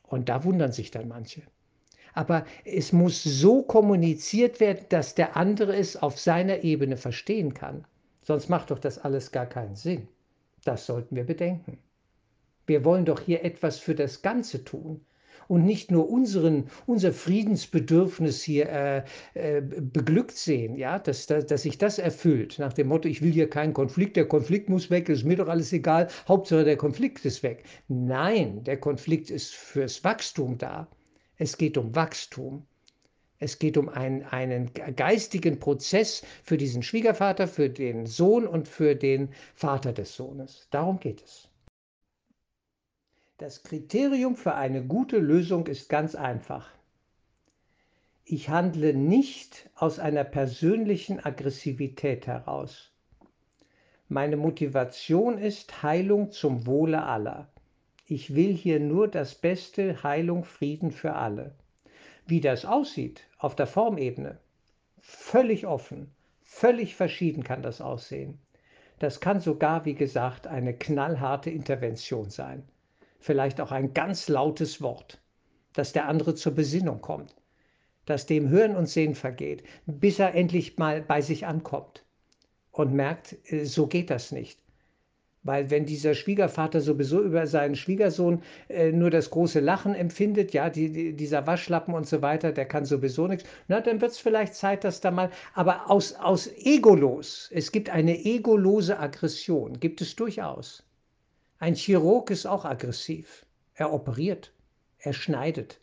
Und 0.03 0.29
da 0.29 0.43
wundern 0.43 0.71
sich 0.71 0.91
dann 0.91 1.07
manche 1.07 1.41
aber 2.17 2.45
es 2.65 2.91
muss 2.91 3.23
so 3.23 3.61
kommuniziert 3.61 4.59
werden, 4.59 4.85
dass 4.89 5.15
der 5.15 5.37
andere 5.37 5.75
es 5.75 5.95
auf 5.95 6.19
seiner 6.19 6.63
Ebene 6.63 6.97
verstehen 6.97 7.53
kann. 7.53 7.85
Sonst 8.23 8.49
macht 8.49 8.71
doch 8.71 8.79
das 8.79 8.97
alles 8.97 9.31
gar 9.31 9.45
keinen 9.45 9.75
Sinn. 9.75 10.07
Das 10.65 10.85
sollten 10.85 11.15
wir 11.15 11.25
bedenken. 11.25 11.77
Wir 12.65 12.83
wollen 12.83 13.05
doch 13.05 13.21
hier 13.21 13.45
etwas 13.45 13.79
für 13.79 13.95
das 13.95 14.21
Ganze 14.21 14.63
tun 14.65 15.05
und 15.47 15.63
nicht 15.63 15.91
nur 15.91 16.09
unseren, 16.09 16.69
unser 16.85 17.13
Friedensbedürfnis 17.13 18.41
hier 18.43 18.69
äh, 18.69 19.03
äh, 19.33 19.61
beglückt 19.61 20.35
sehen, 20.37 20.75
ja, 20.75 20.99
dass, 20.99 21.27
dass, 21.27 21.45
dass 21.45 21.61
sich 21.61 21.77
das 21.77 21.99
erfüllt, 21.99 22.59
nach 22.59 22.73
dem 22.73 22.87
Motto, 22.87 23.07
ich 23.07 23.21
will 23.21 23.31
hier 23.31 23.49
keinen 23.49 23.73
Konflikt, 23.73 24.17
der 24.17 24.27
Konflikt 24.27 24.69
muss 24.69 24.89
weg, 24.89 25.07
ist 25.07 25.23
mir 25.23 25.37
doch 25.37 25.47
alles 25.47 25.71
egal, 25.71 26.07
Hauptsache 26.27 26.63
der 26.63 26.77
Konflikt 26.77 27.23
ist 27.25 27.43
weg. 27.43 27.63
Nein, 27.87 28.63
der 28.63 28.77
Konflikt 28.77 29.29
ist 29.29 29.53
fürs 29.53 30.03
Wachstum 30.03 30.57
da. 30.57 30.87
Es 31.37 31.57
geht 31.57 31.77
um 31.77 31.95
Wachstum. 31.95 32.65
Es 33.39 33.59
geht 33.59 33.77
um 33.77 33.87
einen, 33.89 34.23
einen 34.23 34.73
geistigen 34.73 35.59
Prozess 35.59 36.23
für 36.43 36.57
diesen 36.57 36.81
Schwiegervater, 36.81 37.47
für 37.47 37.69
den 37.69 38.07
Sohn 38.07 38.47
und 38.47 38.67
für 38.67 38.95
den 38.95 39.29
Vater 39.53 39.93
des 39.93 40.15
Sohnes. 40.15 40.67
Darum 40.71 40.99
geht 40.99 41.21
es. 41.23 41.47
Das 43.37 43.61
Kriterium 43.61 44.35
für 44.35 44.55
eine 44.55 44.83
gute 44.83 45.19
Lösung 45.19 45.67
ist 45.67 45.89
ganz 45.89 46.15
einfach. 46.15 46.71
Ich 48.25 48.49
handle 48.49 48.95
nicht 48.95 49.69
aus 49.75 49.99
einer 49.99 50.23
persönlichen 50.23 51.23
Aggressivität 51.23 52.25
heraus. 52.25 52.91
Meine 54.09 54.37
Motivation 54.37 55.37
ist 55.37 55.83
Heilung 55.83 56.31
zum 56.31 56.65
Wohle 56.65 57.03
aller. 57.03 57.47
Ich 58.07 58.33
will 58.33 58.55
hier 58.55 58.79
nur 58.79 59.07
das 59.07 59.35
Beste, 59.35 60.01
Heilung, 60.01 60.43
Frieden 60.43 60.91
für 60.91 61.13
alle. 61.13 61.53
Wie 62.25 62.41
das 62.41 62.65
aussieht 62.65 63.27
auf 63.37 63.55
der 63.55 63.67
Formebene, 63.67 64.39
völlig 64.99 65.67
offen, 65.67 66.11
völlig 66.43 66.95
verschieden 66.95 67.43
kann 67.43 67.61
das 67.61 67.81
aussehen. 67.81 68.39
Das 68.99 69.19
kann 69.19 69.39
sogar, 69.39 69.85
wie 69.85 69.93
gesagt, 69.93 70.47
eine 70.47 70.73
knallharte 70.73 71.51
Intervention 71.51 72.31
sein 72.31 72.67
vielleicht 73.19 73.59
auch 73.61 73.71
ein 73.71 73.93
ganz 73.93 74.29
lautes 74.29 74.81
Wort, 74.81 75.19
dass 75.73 75.93
der 75.93 76.07
andere 76.07 76.35
zur 76.35 76.53
Besinnung 76.53 77.01
kommt, 77.01 77.35
dass 78.05 78.25
dem 78.25 78.49
Hören 78.49 78.75
und 78.75 78.87
Sehen 78.87 79.15
vergeht, 79.15 79.63
bis 79.85 80.19
er 80.19 80.33
endlich 80.33 80.77
mal 80.77 81.01
bei 81.01 81.21
sich 81.21 81.45
ankommt 81.45 82.05
und 82.71 82.93
merkt, 82.93 83.35
äh, 83.51 83.65
so 83.65 83.87
geht 83.87 84.09
das 84.09 84.31
nicht. 84.31 84.59
Weil 85.47 85.69
wenn 85.71 85.85
dieser 85.85 86.13
Schwiegervater 86.13 86.81
sowieso 86.81 87.21
über 87.21 87.47
seinen 87.47 87.77
Schwiegersohn 87.77 88.43
äh, 88.67 88.91
nur 88.91 89.09
das 89.09 89.29
große 89.29 89.61
Lachen 89.61 89.95
empfindet, 89.95 90.51
ja, 90.51 90.69
die, 90.69 90.91
die, 90.91 91.13
dieser 91.13 91.47
Waschlappen 91.47 91.93
und 91.93 92.05
so 92.05 92.21
weiter, 92.21 92.51
der 92.51 92.65
kann 92.65 92.83
sowieso 92.83 93.27
nichts, 93.27 93.47
na, 93.69 93.79
dann 93.79 94.01
wird 94.01 94.11
es 94.11 94.17
vielleicht 94.17 94.55
Zeit, 94.55 94.83
dass 94.83 94.99
da 94.99 95.09
mal, 95.09 95.31
aber 95.53 95.89
aus, 95.89 96.15
aus 96.15 96.47
egolos, 96.57 97.49
es 97.53 97.71
gibt 97.71 97.89
eine 97.89 98.25
egolose 98.25 98.99
Aggression, 98.99 99.79
gibt 99.79 100.01
es 100.01 100.17
durchaus. 100.17 100.83
Ein 101.59 101.75
Chirurg 101.75 102.29
ist 102.29 102.45
auch 102.45 102.65
aggressiv. 102.65 103.45
Er 103.73 103.93
operiert, 103.93 104.51
er 104.99 105.13
schneidet, 105.13 105.79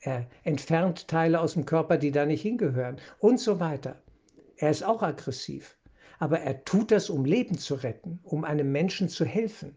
er 0.00 0.26
entfernt 0.42 1.06
Teile 1.06 1.40
aus 1.40 1.52
dem 1.52 1.66
Körper, 1.66 1.98
die 1.98 2.12
da 2.12 2.24
nicht 2.24 2.40
hingehören 2.40 2.96
und 3.18 3.38
so 3.38 3.60
weiter. 3.60 4.00
Er 4.56 4.70
ist 4.70 4.82
auch 4.82 5.02
aggressiv, 5.02 5.76
aber 6.20 6.40
er 6.40 6.64
tut 6.64 6.92
das, 6.92 7.10
um 7.10 7.24
Leben 7.24 7.58
zu 7.58 7.74
retten, 7.74 8.20
um 8.22 8.44
einem 8.44 8.70
Menschen 8.70 9.08
zu 9.08 9.24
helfen. 9.24 9.76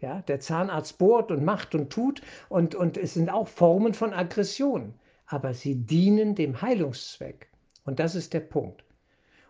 Ja, 0.00 0.22
der 0.22 0.40
Zahnarzt 0.40 0.96
bohrt 0.96 1.30
und 1.30 1.44
macht 1.44 1.74
und 1.74 1.90
tut 1.90 2.22
und, 2.48 2.74
und 2.74 2.96
es 2.96 3.14
sind 3.14 3.28
auch 3.28 3.46
Formen 3.46 3.92
von 3.92 4.14
Aggression, 4.14 4.94
aber 5.26 5.52
sie 5.52 5.74
dienen 5.76 6.34
dem 6.34 6.62
Heilungszweck. 6.62 7.48
Und 7.84 8.00
das 8.00 8.14
ist 8.14 8.32
der 8.32 8.40
Punkt. 8.40 8.82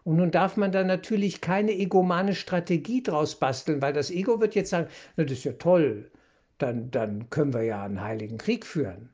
Und 0.02 0.16
nun 0.16 0.32
darf 0.32 0.56
man 0.56 0.72
da 0.72 0.82
natürlich 0.82 1.40
keine 1.40 1.72
egomane 1.72 2.34
Strategie 2.34 3.02
draus 3.02 3.36
basteln, 3.36 3.80
weil 3.80 3.92
das 3.92 4.10
Ego 4.10 4.40
wird 4.40 4.56
jetzt 4.56 4.70
sagen, 4.70 4.88
na, 5.16 5.22
das 5.22 5.34
ist 5.34 5.44
ja 5.44 5.52
toll, 5.52 6.10
dann, 6.58 6.90
dann 6.90 7.30
können 7.30 7.54
wir 7.54 7.62
ja 7.62 7.84
einen 7.84 8.00
heiligen 8.00 8.38
Krieg 8.38 8.66
führen. 8.66 9.10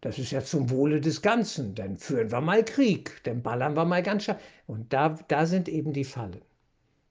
Das 0.00 0.18
ist 0.18 0.30
ja 0.30 0.42
zum 0.42 0.70
Wohle 0.70 1.00
des 1.00 1.22
Ganzen. 1.22 1.74
Dann 1.74 1.98
führen 1.98 2.30
wir 2.30 2.40
mal 2.40 2.64
Krieg, 2.64 3.20
dann 3.24 3.42
ballern 3.42 3.74
wir 3.74 3.84
mal 3.84 4.02
ganz 4.02 4.24
scharf. 4.24 4.40
Und 4.66 4.92
da, 4.92 5.18
da 5.28 5.46
sind 5.46 5.68
eben 5.68 5.92
die 5.92 6.04
Fallen. 6.04 6.42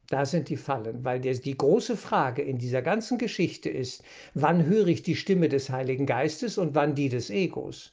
Da 0.10 0.26
sind 0.26 0.48
die 0.48 0.58
Fallen, 0.58 1.04
weil 1.04 1.20
die, 1.20 1.38
die 1.38 1.58
große 1.58 1.98
Frage 1.98 2.42
in 2.42 2.58
dieser 2.60 2.82
ganzen 2.82 3.18
Geschichte 3.18 3.70
ist, 3.70 4.04
wann 4.34 4.66
höre 4.66 4.88
ich 4.88 5.04
die 5.04 5.18
Stimme 5.18 5.50
des 5.50 5.70
Heiligen 5.70 6.06
Geistes 6.06 6.58
und 6.58 6.76
wann 6.76 6.96
die 6.96 7.10
des 7.10 7.30
Egos. 7.30 7.92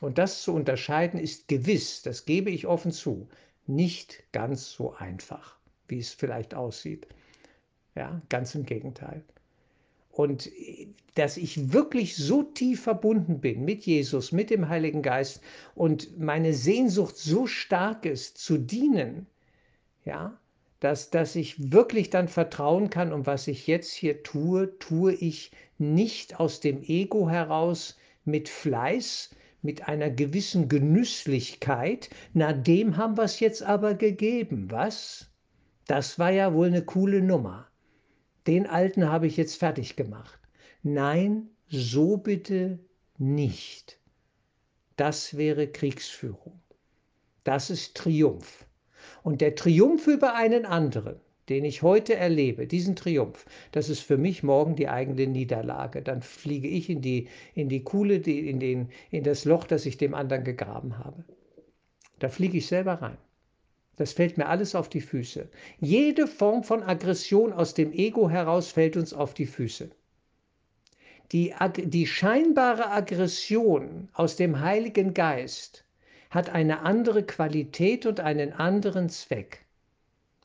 Und 0.00 0.18
das 0.18 0.42
zu 0.42 0.54
unterscheiden 0.54 1.18
ist 1.18 1.48
gewiss, 1.48 2.02
das 2.02 2.24
gebe 2.24 2.50
ich 2.50 2.68
offen 2.68 2.92
zu, 2.92 3.28
nicht 3.66 4.22
ganz 4.32 4.70
so 4.70 4.94
einfach, 4.94 5.56
wie 5.88 5.98
es 5.98 6.12
vielleicht 6.12 6.54
aussieht. 6.54 7.08
Ja, 7.96 8.22
ganz 8.28 8.54
im 8.54 8.64
Gegenteil. 8.64 9.24
Und 10.10 10.50
dass 11.14 11.36
ich 11.36 11.72
wirklich 11.72 12.16
so 12.16 12.42
tief 12.42 12.82
verbunden 12.82 13.40
bin 13.40 13.64
mit 13.64 13.84
Jesus, 13.86 14.32
mit 14.32 14.50
dem 14.50 14.68
Heiligen 14.68 15.02
Geist 15.02 15.40
und 15.74 16.18
meine 16.18 16.52
Sehnsucht 16.52 17.16
so 17.16 17.46
stark 17.46 18.04
ist, 18.06 18.38
zu 18.38 18.58
dienen, 18.58 19.26
ja, 20.04 20.38
dass, 20.80 21.10
dass 21.10 21.36
ich 21.36 21.72
wirklich 21.72 22.10
dann 22.10 22.28
vertrauen 22.28 22.90
kann, 22.90 23.12
und 23.12 23.26
was 23.26 23.46
ich 23.48 23.66
jetzt 23.66 23.92
hier 23.92 24.22
tue, 24.22 24.78
tue 24.78 25.12
ich 25.12 25.52
nicht 25.78 26.40
aus 26.40 26.60
dem 26.60 26.82
Ego 26.82 27.28
heraus 27.28 27.96
mit 28.24 28.48
Fleiß, 28.48 29.30
mit 29.62 29.88
einer 29.88 30.10
gewissen 30.10 30.68
Genüsslichkeit, 30.68 32.08
na 32.32 32.52
dem 32.52 32.96
haben 32.96 33.16
wir 33.16 33.24
es 33.24 33.40
jetzt 33.40 33.62
aber 33.62 33.94
gegeben, 33.94 34.70
was? 34.70 35.30
Das 35.86 36.18
war 36.18 36.30
ja 36.30 36.54
wohl 36.54 36.68
eine 36.68 36.82
coole 36.82 37.20
Nummer. 37.20 37.69
Den 38.46 38.66
alten 38.66 39.08
habe 39.08 39.26
ich 39.26 39.36
jetzt 39.36 39.56
fertig 39.56 39.96
gemacht. 39.96 40.38
Nein, 40.82 41.48
so 41.68 42.16
bitte 42.16 42.78
nicht. 43.18 43.98
Das 44.96 45.36
wäre 45.36 45.66
Kriegsführung. 45.66 46.60
Das 47.44 47.70
ist 47.70 47.96
Triumph. 47.96 48.66
Und 49.22 49.40
der 49.40 49.54
Triumph 49.54 50.06
über 50.06 50.34
einen 50.34 50.66
anderen, 50.66 51.20
den 51.48 51.64
ich 51.64 51.82
heute 51.82 52.14
erlebe, 52.14 52.66
diesen 52.66 52.96
Triumph, 52.96 53.46
das 53.72 53.88
ist 53.88 54.00
für 54.00 54.18
mich 54.18 54.42
morgen 54.42 54.76
die 54.76 54.88
eigene 54.88 55.26
Niederlage. 55.26 56.02
Dann 56.02 56.22
fliege 56.22 56.68
ich 56.68 56.90
in 56.90 57.00
die, 57.00 57.28
in 57.54 57.68
die 57.68 57.82
Kuhle, 57.82 58.20
die, 58.20 58.48
in, 58.48 58.60
den, 58.60 58.90
in 59.10 59.24
das 59.24 59.44
Loch, 59.44 59.64
das 59.64 59.86
ich 59.86 59.96
dem 59.96 60.14
anderen 60.14 60.44
gegraben 60.44 60.98
habe. 60.98 61.24
Da 62.18 62.28
fliege 62.28 62.58
ich 62.58 62.66
selber 62.66 62.94
rein. 62.94 63.18
Das 64.00 64.14
fällt 64.14 64.38
mir 64.38 64.48
alles 64.48 64.74
auf 64.74 64.88
die 64.88 65.02
Füße. 65.02 65.50
Jede 65.78 66.26
Form 66.26 66.64
von 66.64 66.82
Aggression 66.82 67.52
aus 67.52 67.74
dem 67.74 67.92
Ego 67.92 68.30
heraus 68.30 68.72
fällt 68.72 68.96
uns 68.96 69.12
auf 69.12 69.34
die 69.34 69.44
Füße. 69.44 69.90
Die, 71.32 71.52
die 71.76 72.06
scheinbare 72.06 72.90
Aggression 72.92 74.08
aus 74.14 74.36
dem 74.36 74.60
Heiligen 74.60 75.12
Geist 75.12 75.84
hat 76.30 76.48
eine 76.48 76.80
andere 76.80 77.24
Qualität 77.24 78.06
und 78.06 78.20
einen 78.20 78.54
anderen 78.54 79.10
Zweck. 79.10 79.66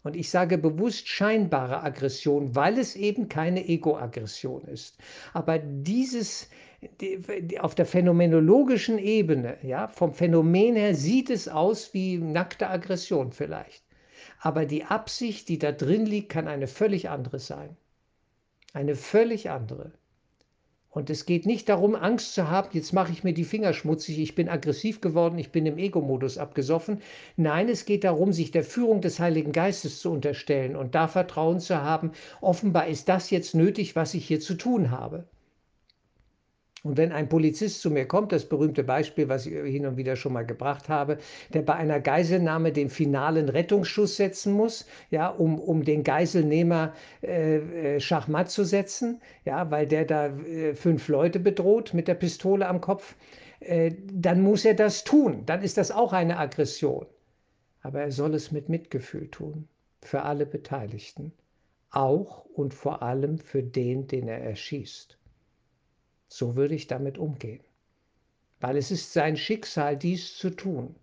Und 0.03 0.17
ich 0.17 0.29
sage 0.29 0.57
bewusst 0.57 1.07
scheinbare 1.07 1.81
Aggression, 1.81 2.55
weil 2.55 2.77
es 2.77 2.97
eben 2.97 3.29
keine 3.29 3.65
Ego-Aggression 3.65 4.65
ist. 4.65 4.97
Aber 5.31 5.59
dieses 5.59 6.50
auf 7.59 7.75
der 7.75 7.85
phänomenologischen 7.85 8.97
Ebene, 8.99 9.57
ja, 9.63 9.87
vom 9.87 10.13
Phänomen 10.13 10.75
her 10.75 10.95
sieht 10.95 11.29
es 11.29 11.47
aus 11.47 11.93
wie 11.93 12.17
nackte 12.17 12.69
Aggression 12.69 13.31
vielleicht. 13.31 13.83
Aber 14.39 14.65
die 14.65 14.83
Absicht, 14.83 15.49
die 15.49 15.59
da 15.59 15.71
drin 15.71 16.05
liegt, 16.05 16.29
kann 16.29 16.47
eine 16.47 16.67
völlig 16.67 17.09
andere 17.09 17.39
sein. 17.39 17.75
Eine 18.73 18.95
völlig 18.95 19.49
andere. 19.49 19.93
Und 20.95 21.09
es 21.09 21.25
geht 21.25 21.45
nicht 21.45 21.67
darum, 21.67 21.93
Angst 21.93 22.35
zu 22.35 22.49
haben, 22.49 22.69
jetzt 22.71 22.93
mache 22.93 23.11
ich 23.11 23.25
mir 23.25 23.33
die 23.33 23.43
Finger 23.43 23.73
schmutzig, 23.73 24.17
ich 24.17 24.33
bin 24.33 24.47
aggressiv 24.47 25.01
geworden, 25.01 25.37
ich 25.37 25.51
bin 25.51 25.65
im 25.65 25.77
Ego-Modus 25.77 26.37
abgesoffen. 26.37 27.01
Nein, 27.35 27.67
es 27.67 27.83
geht 27.83 28.05
darum, 28.05 28.31
sich 28.31 28.51
der 28.51 28.63
Führung 28.63 29.01
des 29.01 29.19
Heiligen 29.19 29.51
Geistes 29.51 29.99
zu 29.99 30.09
unterstellen 30.09 30.77
und 30.77 30.95
da 30.95 31.09
Vertrauen 31.09 31.59
zu 31.59 31.81
haben, 31.81 32.13
offenbar 32.39 32.87
ist 32.87 33.09
das 33.09 33.29
jetzt 33.29 33.55
nötig, 33.55 33.97
was 33.97 34.13
ich 34.13 34.25
hier 34.25 34.39
zu 34.39 34.53
tun 34.53 34.89
habe. 34.89 35.27
Und 36.85 36.97
wenn 36.97 37.11
ein 37.11 37.29
Polizist 37.29 37.81
zu 37.81 37.89
mir 37.89 38.07
kommt, 38.07 38.31
das 38.31 38.45
berühmte 38.45 38.83
Beispiel, 38.83 39.27
was 39.27 39.47
ich 39.47 39.53
hin 39.55 39.87
und 39.87 39.97
wieder 39.97 40.15
schon 40.15 40.33
mal 40.33 40.45
gebracht 40.45 40.87
habe, 40.87 41.17
der 41.51 41.63
bei 41.63 41.73
einer 41.73 41.99
Geiselnahme 41.99 42.71
den 42.71 42.91
finalen 42.91 43.49
Rettungsschuss 43.49 44.17
setzen 44.17 44.53
muss, 44.53 44.85
ja, 45.09 45.29
um, 45.29 45.59
um 45.59 45.83
den 45.83 46.03
Geiselnehmer 46.03 46.93
äh, 47.23 47.95
äh, 47.95 47.99
Schachmatt 47.99 48.51
zu 48.51 48.63
setzen, 48.63 49.19
ja, 49.45 49.71
weil 49.71 49.87
der 49.87 50.05
da 50.05 50.27
äh, 50.27 50.75
fünf 50.75 51.07
Leute 51.07 51.39
bedroht 51.39 51.95
mit 51.95 52.07
der 52.07 52.13
Pistole 52.13 52.67
am 52.67 52.81
Kopf, 52.81 53.15
äh, 53.61 53.91
dann 54.13 54.43
muss 54.43 54.63
er 54.63 54.75
das 54.75 55.03
tun. 55.03 55.41
Dann 55.47 55.63
ist 55.63 55.77
das 55.77 55.89
auch 55.89 56.13
eine 56.13 56.37
Aggression. 56.37 57.07
Aber 57.81 58.01
er 58.01 58.11
soll 58.11 58.35
es 58.35 58.51
mit 58.51 58.69
Mitgefühl 58.69 59.31
tun, 59.31 59.67
für 60.03 60.21
alle 60.21 60.45
Beteiligten, 60.45 61.33
auch 61.89 62.45
und 62.45 62.75
vor 62.75 63.01
allem 63.01 63.39
für 63.39 63.63
den, 63.63 64.05
den 64.05 64.27
er 64.27 64.41
erschießt. 64.43 65.17
So 66.37 66.57
würde 66.57 66.75
ich 66.75 66.87
damit 66.87 67.17
umgehen. 67.17 67.63
Weil 68.59 68.75
es 68.75 68.91
ist 68.91 69.13
sein 69.13 69.37
Schicksal, 69.37 69.95
dies 69.95 70.35
zu 70.35 70.49
tun. 70.49 70.93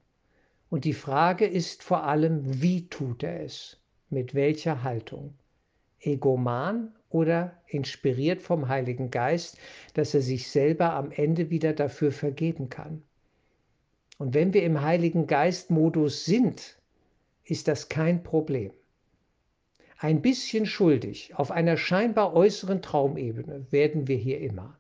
Und 0.69 0.85
die 0.85 0.93
Frage 0.93 1.47
ist 1.47 1.83
vor 1.83 2.05
allem, 2.05 2.61
wie 2.61 2.87
tut 2.91 3.23
er 3.23 3.43
es? 3.43 3.81
Mit 4.11 4.35
welcher 4.35 4.83
Haltung? 4.83 5.33
Egoman 6.01 6.95
oder 7.09 7.59
inspiriert 7.67 8.43
vom 8.43 8.69
Heiligen 8.69 9.11
Geist, 9.11 9.57
dass 9.95 10.13
er 10.13 10.21
sich 10.21 10.51
selber 10.51 10.93
am 10.93 11.11
Ende 11.11 11.49
wieder 11.49 11.73
dafür 11.73 12.13
vergeben 12.13 12.69
kann? 12.69 13.03
Und 14.19 14.35
wenn 14.35 14.53
wir 14.53 14.65
im 14.65 14.83
Heiligen 14.83 15.27
Geist-Modus 15.27 16.27
sind, 16.27 16.79
ist 17.43 17.69
das 17.69 17.89
kein 17.89 18.23
Problem. 18.23 18.71
Ein 19.97 20.21
bisschen 20.21 20.67
schuldig 20.67 21.35
auf 21.37 21.51
einer 21.51 21.79
scheinbar 21.79 22.35
äußeren 22.35 22.83
Traumebene 22.83 23.65
werden 23.71 24.09
wir 24.09 24.19
hier 24.19 24.39
immer. 24.39 24.79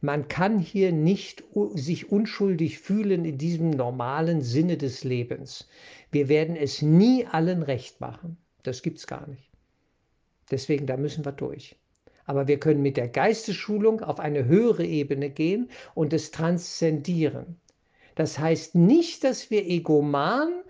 Man 0.00 0.28
kann 0.28 0.58
hier 0.58 0.92
nicht 0.92 1.44
sich 1.74 2.10
unschuldig 2.10 2.78
fühlen 2.78 3.24
in 3.24 3.36
diesem 3.36 3.70
normalen 3.70 4.40
Sinne 4.40 4.78
des 4.78 5.04
Lebens. 5.04 5.68
Wir 6.10 6.28
werden 6.28 6.56
es 6.56 6.80
nie 6.80 7.26
allen 7.26 7.62
recht 7.62 8.00
machen. 8.00 8.38
Das 8.62 8.82
gibt 8.82 8.98
es 8.98 9.06
gar 9.06 9.26
nicht. 9.28 9.50
Deswegen, 10.50 10.86
da 10.86 10.96
müssen 10.96 11.24
wir 11.24 11.32
durch. 11.32 11.76
Aber 12.24 12.48
wir 12.48 12.58
können 12.58 12.82
mit 12.82 12.96
der 12.96 13.08
Geistesschulung 13.08 14.00
auf 14.00 14.20
eine 14.20 14.46
höhere 14.46 14.84
Ebene 14.84 15.30
gehen 15.30 15.70
und 15.94 16.12
es 16.12 16.30
transzendieren. 16.30 17.60
Das 18.14 18.38
heißt 18.38 18.74
nicht, 18.74 19.24
dass 19.24 19.50
wir 19.50 19.66
egoman 19.66 20.62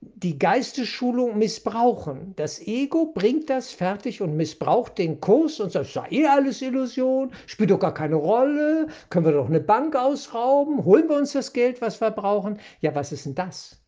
die 0.00 0.38
Geistesschulung 0.38 1.38
missbrauchen. 1.38 2.34
Das 2.36 2.60
Ego 2.60 3.12
bringt 3.14 3.50
das 3.50 3.72
fertig 3.72 4.20
und 4.20 4.36
missbraucht 4.36 4.98
den 4.98 5.20
Kurs 5.20 5.60
und 5.60 5.72
sagt, 5.72 5.90
sei 5.90 6.06
eh 6.10 6.26
alles 6.26 6.62
Illusion, 6.62 7.32
spielt 7.46 7.70
doch 7.70 7.80
gar 7.80 7.94
keine 7.94 8.16
Rolle, 8.16 8.88
können 9.10 9.26
wir 9.26 9.32
doch 9.32 9.48
eine 9.48 9.60
Bank 9.60 9.96
ausrauben, 9.96 10.84
holen 10.84 11.08
wir 11.08 11.16
uns 11.16 11.32
das 11.32 11.52
Geld, 11.52 11.80
was 11.80 12.00
wir 12.00 12.10
brauchen. 12.10 12.58
Ja, 12.80 12.94
was 12.94 13.12
ist 13.12 13.26
denn 13.26 13.34
das? 13.34 13.82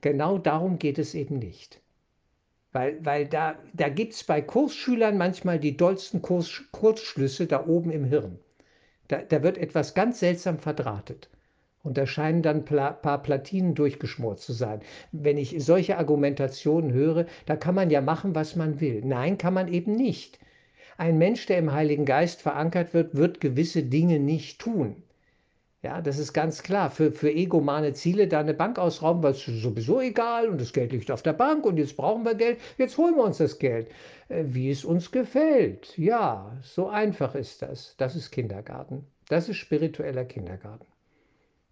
Genau 0.00 0.38
darum 0.38 0.78
geht 0.78 0.98
es 0.98 1.14
eben 1.14 1.38
nicht. 1.38 1.80
Weil, 2.72 3.04
weil 3.04 3.26
da, 3.26 3.56
da 3.72 3.88
gibt 3.88 4.14
es 4.14 4.24
bei 4.24 4.42
Kursschülern 4.42 5.16
manchmal 5.16 5.58
die 5.58 5.76
dollsten 5.76 6.20
Kurs, 6.22 6.62
Kurzschlüsse 6.72 7.46
da 7.46 7.66
oben 7.66 7.90
im 7.90 8.04
Hirn. 8.04 8.38
Da, 9.08 9.18
da 9.22 9.42
wird 9.42 9.56
etwas 9.56 9.94
ganz 9.94 10.20
seltsam 10.20 10.58
verdrahtet. 10.58 11.30
Und 11.82 11.96
da 11.96 12.06
scheinen 12.06 12.42
dann 12.42 12.64
ein 12.68 13.00
paar 13.00 13.22
Platinen 13.22 13.74
durchgeschmort 13.74 14.40
zu 14.40 14.52
sein. 14.52 14.80
Wenn 15.12 15.38
ich 15.38 15.54
solche 15.64 15.96
Argumentationen 15.96 16.92
höre, 16.92 17.26
da 17.46 17.56
kann 17.56 17.74
man 17.74 17.90
ja 17.90 18.00
machen, 18.00 18.34
was 18.34 18.56
man 18.56 18.80
will. 18.80 19.02
Nein, 19.04 19.38
kann 19.38 19.54
man 19.54 19.72
eben 19.72 19.94
nicht. 19.94 20.38
Ein 20.96 21.18
Mensch, 21.18 21.46
der 21.46 21.58
im 21.58 21.72
Heiligen 21.72 22.04
Geist 22.04 22.42
verankert 22.42 22.92
wird, 22.92 23.16
wird 23.16 23.40
gewisse 23.40 23.84
Dinge 23.84 24.18
nicht 24.18 24.60
tun. 24.60 25.02
Ja, 25.80 26.00
das 26.02 26.18
ist 26.18 26.32
ganz 26.32 26.64
klar. 26.64 26.90
Für, 26.90 27.12
für 27.12 27.30
egomane 27.30 27.92
Ziele 27.92 28.26
da 28.26 28.40
eine 28.40 28.54
Bank 28.54 28.80
ausrauben, 28.80 29.22
weil 29.22 29.32
es 29.32 29.44
sowieso 29.44 30.00
egal 30.00 30.48
und 30.48 30.60
das 30.60 30.72
Geld 30.72 30.90
liegt 30.90 31.10
auf 31.12 31.22
der 31.22 31.34
Bank 31.34 31.64
und 31.64 31.76
jetzt 31.76 31.96
brauchen 31.96 32.24
wir 32.24 32.34
Geld, 32.34 32.58
jetzt 32.78 32.98
holen 32.98 33.14
wir 33.14 33.22
uns 33.22 33.38
das 33.38 33.60
Geld, 33.60 33.88
äh, 34.28 34.42
wie 34.48 34.70
es 34.70 34.84
uns 34.84 35.12
gefällt. 35.12 35.96
Ja, 35.96 36.58
so 36.62 36.88
einfach 36.88 37.36
ist 37.36 37.62
das. 37.62 37.94
Das 37.96 38.16
ist 38.16 38.32
Kindergarten. 38.32 39.06
Das 39.28 39.48
ist 39.48 39.56
spiritueller 39.58 40.24
Kindergarten. 40.24 40.86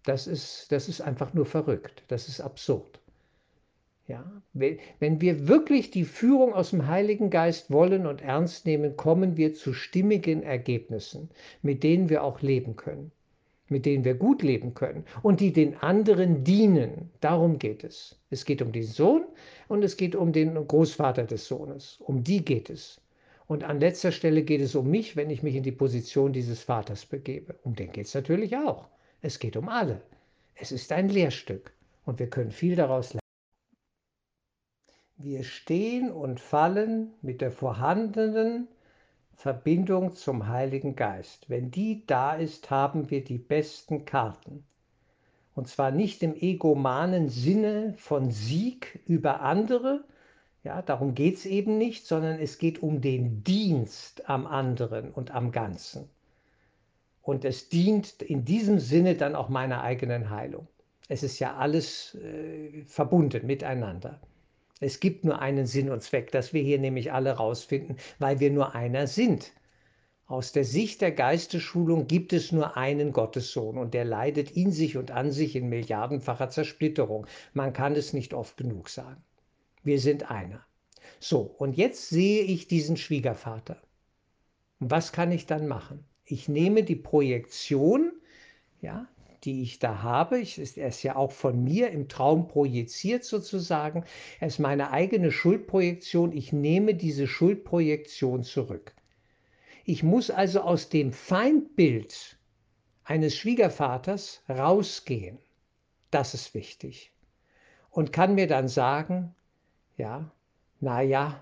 Das 0.07 0.25
ist, 0.25 0.71
das 0.71 0.87
ist 0.87 1.01
einfach 1.01 1.33
nur 1.33 1.45
verrückt. 1.45 2.01
Das 2.07 2.29
ist 2.29 2.39
absurd. 2.39 3.01
Ja, 4.07 4.23
wenn 4.53 5.19
wir 5.19 5.49
wirklich 5.49 5.91
die 5.91 6.05
Führung 6.05 6.53
aus 6.53 6.69
dem 6.69 6.87
Heiligen 6.87 7.29
Geist 7.29 7.71
wollen 7.71 8.05
und 8.05 8.21
ernst 8.21 8.65
nehmen, 8.65 8.95
kommen 8.95 9.35
wir 9.35 9.53
zu 9.53 9.73
stimmigen 9.73 10.43
Ergebnissen, 10.43 11.29
mit 11.61 11.83
denen 11.83 12.07
wir 12.07 12.23
auch 12.23 12.41
leben 12.41 12.77
können, 12.77 13.11
mit 13.67 13.85
denen 13.85 14.05
wir 14.05 14.13
gut 14.13 14.43
leben 14.43 14.73
können 14.73 15.03
und 15.23 15.41
die 15.41 15.51
den 15.51 15.75
anderen 15.75 16.45
dienen. 16.45 17.11
Darum 17.19 17.59
geht 17.59 17.83
es. 17.83 18.17
Es 18.29 18.45
geht 18.45 18.61
um 18.61 18.71
den 18.71 18.83
Sohn 18.83 19.25
und 19.67 19.83
es 19.83 19.97
geht 19.97 20.15
um 20.15 20.31
den 20.31 20.53
Großvater 20.53 21.25
des 21.25 21.49
Sohnes. 21.49 21.97
Um 21.99 22.23
die 22.23 22.45
geht 22.45 22.69
es. 22.69 23.01
Und 23.45 23.65
an 23.65 23.81
letzter 23.81 24.13
Stelle 24.13 24.43
geht 24.43 24.61
es 24.61 24.73
um 24.73 24.89
mich, 24.89 25.17
wenn 25.17 25.29
ich 25.29 25.43
mich 25.43 25.55
in 25.55 25.63
die 25.63 25.73
Position 25.73 26.31
dieses 26.31 26.63
Vaters 26.63 27.05
begebe. 27.05 27.55
Um 27.63 27.75
den 27.75 27.91
geht 27.91 28.05
es 28.05 28.13
natürlich 28.13 28.55
auch. 28.55 28.87
Es 29.21 29.39
geht 29.39 29.57
um 29.57 29.67
alle. 29.67 30.01
Es 30.53 30.71
ist 30.71 30.91
ein 30.91 31.09
Lehrstück 31.09 31.73
und 32.05 32.19
wir 32.19 32.29
können 32.29 32.51
viel 32.51 32.75
daraus 32.75 33.13
lernen. 33.13 33.21
Wir 35.17 35.43
stehen 35.43 36.11
und 36.11 36.39
fallen 36.39 37.13
mit 37.23 37.41
der 37.41 37.51
vorhandenen 37.51 38.67
Verbindung 39.33 40.15
zum 40.15 40.47
Heiligen 40.47 40.95
Geist. 40.95 41.49
Wenn 41.49 41.71
die 41.71 42.05
da 42.05 42.35
ist, 42.35 42.69
haben 42.69 43.09
wir 43.09 43.23
die 43.23 43.39
besten 43.39 44.05
Karten. 44.05 44.63
Und 45.55 45.67
zwar 45.67 45.89
nicht 45.89 46.21
im 46.21 46.35
egomanen 46.35 47.29
Sinne 47.29 47.95
von 47.97 48.29
Sieg 48.29 49.01
über 49.07 49.41
andere, 49.41 50.03
ja, 50.63 50.83
darum 50.83 51.15
geht 51.15 51.37
es 51.37 51.45
eben 51.47 51.79
nicht, 51.79 52.05
sondern 52.05 52.39
es 52.39 52.59
geht 52.59 52.83
um 52.83 53.01
den 53.01 53.43
Dienst 53.43 54.29
am 54.29 54.45
anderen 54.45 55.11
und 55.11 55.31
am 55.31 55.51
Ganzen 55.51 56.09
und 57.27 57.43
es 57.43 57.67
dient 57.67 58.21
in 58.21 58.45
diesem 58.45 58.79
Sinne 58.79 59.15
dann 59.15 59.35
auch 59.35 59.49
meiner 59.49 59.83
eigenen 59.83 60.29
Heilung. 60.29 60.65
Es 61.09 61.23
ist 61.23 61.39
ja 61.39 61.57
alles 61.57 62.15
äh, 62.15 62.83
verbunden 62.85 63.45
miteinander. 63.45 64.21
Es 64.79 65.01
gibt 65.01 65.25
nur 65.25 65.41
einen 65.41 65.67
Sinn 65.67 65.89
und 65.89 66.01
Zweck, 66.01 66.31
dass 66.31 66.53
wir 66.53 66.61
hier 66.63 66.79
nämlich 66.79 67.11
alle 67.11 67.31
rausfinden, 67.33 67.97
weil 68.17 68.39
wir 68.39 68.49
nur 68.49 68.75
einer 68.75 69.07
sind. 69.07 69.51
Aus 70.25 70.53
der 70.53 70.63
Sicht 70.63 71.01
der 71.01 71.11
Geistesschulung 71.11 72.07
gibt 72.07 72.31
es 72.31 72.53
nur 72.53 72.77
einen 72.77 73.11
Gottessohn 73.11 73.77
und 73.77 73.93
der 73.93 74.05
leidet 74.05 74.51
in 74.51 74.71
sich 74.71 74.95
und 74.95 75.11
an 75.11 75.33
sich 75.33 75.57
in 75.57 75.67
milliardenfacher 75.67 76.49
Zersplitterung. 76.49 77.27
Man 77.53 77.73
kann 77.73 77.97
es 77.97 78.13
nicht 78.13 78.33
oft 78.33 78.55
genug 78.55 78.87
sagen. 78.87 79.21
Wir 79.83 79.99
sind 79.99 80.31
einer. 80.31 80.65
So, 81.19 81.41
und 81.41 81.75
jetzt 81.75 82.07
sehe 82.07 82.43
ich 82.43 82.69
diesen 82.69 82.95
Schwiegervater. 82.95 83.81
Was 84.79 85.11
kann 85.11 85.33
ich 85.33 85.45
dann 85.45 85.67
machen? 85.67 86.05
Ich 86.29 86.49
nehme 86.49 86.83
die 86.83 86.95
Projektion, 86.95 88.11
ja, 88.81 89.07
die 89.43 89.61
ich 89.61 89.79
da 89.79 90.01
habe, 90.03 90.39
ich, 90.39 90.77
er 90.77 90.89
ist 90.89 91.03
ja 91.03 91.15
auch 91.15 91.31
von 91.31 91.63
mir 91.63 91.89
im 91.91 92.09
Traum 92.09 92.49
projiziert 92.49 93.23
sozusagen, 93.23 94.03
er 94.41 94.47
ist 94.49 94.59
meine 94.59 94.91
eigene 94.91 95.31
Schuldprojektion, 95.31 96.33
ich 96.33 96.51
nehme 96.51 96.95
diese 96.95 97.27
Schuldprojektion 97.27 98.43
zurück. 98.43 98.93
Ich 99.85 100.03
muss 100.03 100.29
also 100.29 100.61
aus 100.61 100.89
dem 100.89 101.13
Feindbild 101.13 102.37
eines 103.05 103.37
Schwiegervaters 103.37 104.41
rausgehen. 104.49 105.39
Das 106.11 106.33
ist 106.33 106.53
wichtig. 106.53 107.13
Und 107.89 108.11
kann 108.11 108.35
mir 108.35 108.47
dann 108.47 108.67
sagen, 108.67 109.33
ja, 109.95 110.29
naja, 110.81 111.39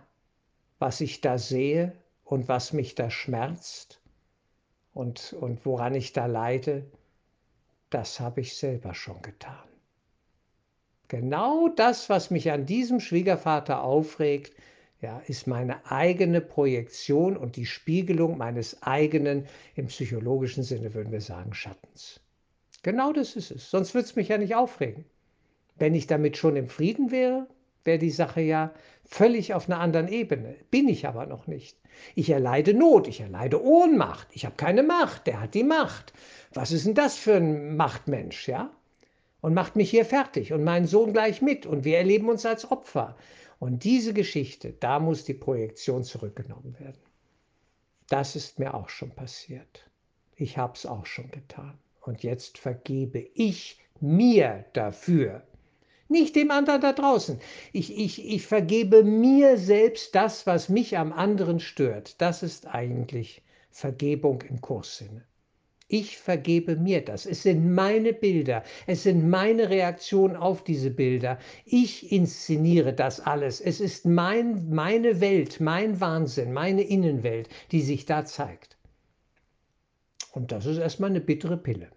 was 0.78 1.02
ich 1.02 1.21
da 1.21 1.39
sehe 1.39 1.93
und 2.24 2.48
was 2.48 2.71
mich 2.71 2.93
da 2.93 3.10
schmerzt, 3.10 4.00
und, 4.95 5.34
und 5.34 5.65
woran 5.65 5.93
ich 5.93 6.13
da 6.13 6.25
leide, 6.25 6.86
das 7.91 8.19
habe 8.19 8.41
ich 8.41 8.55
selber 8.55 8.95
schon 8.95 9.21
getan. 9.21 9.67
Genau 11.10 11.67
das, 11.67 12.10
was 12.10 12.31
mich 12.31 12.49
an 12.51 12.65
diesem 12.65 12.99
Schwiegervater 12.99 13.84
aufregt, 13.84 14.53
ja, 15.01 15.21
ist 15.27 15.47
meine 15.47 15.86
eigene 15.91 16.41
Projektion 16.41 17.38
und 17.38 17.58
die 17.58 17.65
Spiegelung 17.65 18.38
meines 18.38 18.81
eigenen, 18.81 19.45
im 19.75 19.88
psychologischen 19.88 20.63
Sinne 20.63 20.93
würden 20.93 21.12
wir 21.12 21.21
sagen, 21.21 21.53
Schattens. 21.53 22.21
Genau 22.81 23.12
das 23.12 23.36
ist 23.36 23.51
es. 23.51 23.69
Sonst 23.69 23.93
würde 23.93 24.05
es 24.05 24.15
mich 24.15 24.29
ja 24.29 24.38
nicht 24.38 24.55
aufregen. 24.55 25.03
Wenn 25.75 25.93
ich 25.93 26.08
damit 26.08 26.38
schon 26.38 26.55
im 26.55 26.69
Frieden 26.69 27.12
wäre, 27.12 27.47
wäre 27.86 28.00
die 28.00 28.12
Sache 28.12 28.41
ja 28.41 28.74
völlig 29.06 29.54
auf 29.54 29.69
einer 29.69 29.80
anderen 29.80 30.08
Ebene. 30.08 30.56
Bin 30.71 30.89
ich 30.89 31.08
aber 31.08 31.26
noch 31.26 31.48
nicht. 31.48 31.78
Ich 32.15 32.30
erleide 32.30 32.74
Not, 32.74 33.08
ich 33.08 33.21
erleide 33.21 33.63
Ohnmacht. 33.63 34.28
Ich 34.32 34.45
habe 34.45 34.56
keine 34.56 34.84
Macht, 34.84 35.28
der 35.28 35.39
hat 35.39 35.54
die 35.54 35.63
Macht. 35.63 36.13
Was 36.54 36.71
ist 36.71 36.86
denn 36.86 36.95
das 36.95 37.15
für 37.15 37.36
ein 37.36 37.78
Machtmensch, 37.78 38.48
ja? 38.48 38.71
Und 39.41 39.54
macht 39.54 39.76
mich 39.76 39.91
hier 39.91 40.06
fertig 40.06 40.54
und 40.54 40.63
meinen 40.63 40.88
Sohn 40.88 41.13
gleich 41.13 41.41
mit 41.41 41.65
und 41.65 41.84
wir 41.84 41.98
erleben 41.98 42.30
uns 42.30 42.45
als 42.45 42.69
Opfer. 42.71 43.15
Und 43.60 43.84
diese 43.84 44.13
Geschichte, 44.13 44.74
da 44.80 45.00
muss 45.00 45.24
die 45.24 45.36
Projektion 45.36 46.04
zurückgenommen 46.04 46.76
werden. 46.80 47.00
Das 48.10 48.36
ist 48.36 48.60
mir 48.60 48.74
auch 48.74 48.89
schon 48.89 49.12
passiert. 49.12 49.89
Ich 50.36 50.58
habe 50.58 50.74
es 50.74 50.86
auch 50.86 51.06
schon 51.06 51.30
getan. 51.32 51.78
Und 52.02 52.24
jetzt 52.24 52.58
vergebe 52.58 53.19
ich 53.34 53.80
mir 54.00 54.65
dafür, 54.74 55.43
nicht 56.15 56.36
dem 56.36 56.49
anderen 56.49 56.82
da 56.82 56.93
draußen. 56.93 57.39
Ich, 57.73 57.95
ich, 57.95 58.25
ich 58.25 58.47
vergebe 58.47 59.04
mir 59.04 59.58
selbst 59.58 60.15
das, 60.15 60.47
was 60.47 60.69
mich 60.69 60.97
am 60.97 61.12
anderen 61.12 61.60
stört. 61.60 62.21
Das 62.21 62.41
ist 62.41 62.67
eigentlich 62.67 63.43
Vergebung 63.69 64.41
im 64.43 64.62
Kurssinne. 64.62 65.25
Ich 65.88 66.17
vergebe 66.17 66.78
mir 66.78 67.04
das. 67.04 67.25
Es 67.25 67.43
sind 67.43 67.75
meine 67.75 68.13
Bilder. 68.13 68.63
Es 68.88 69.04
sind 69.04 69.30
meine 69.30 69.69
Reaktionen 69.69 70.36
auf 70.36 70.63
diese 70.63 70.89
Bilder. 70.89 71.38
Ich 71.65 72.12
inszeniere 72.12 72.93
das 72.93 73.19
alles. 73.19 73.60
Es 73.62 73.80
ist 73.82 74.06
mein, 74.06 74.69
meine 74.69 75.19
Welt, 75.19 75.60
mein 75.60 75.99
Wahnsinn, 75.99 76.54
meine 76.54 76.82
Innenwelt, 76.82 77.49
die 77.71 77.82
sich 77.82 78.06
da 78.06 78.25
zeigt. 78.25 78.78
Und 80.32 80.51
das 80.51 80.65
ist 80.65 80.78
erstmal 80.78 81.12
eine 81.12 81.21
bittere 81.21 81.58
Pille. 81.58 81.89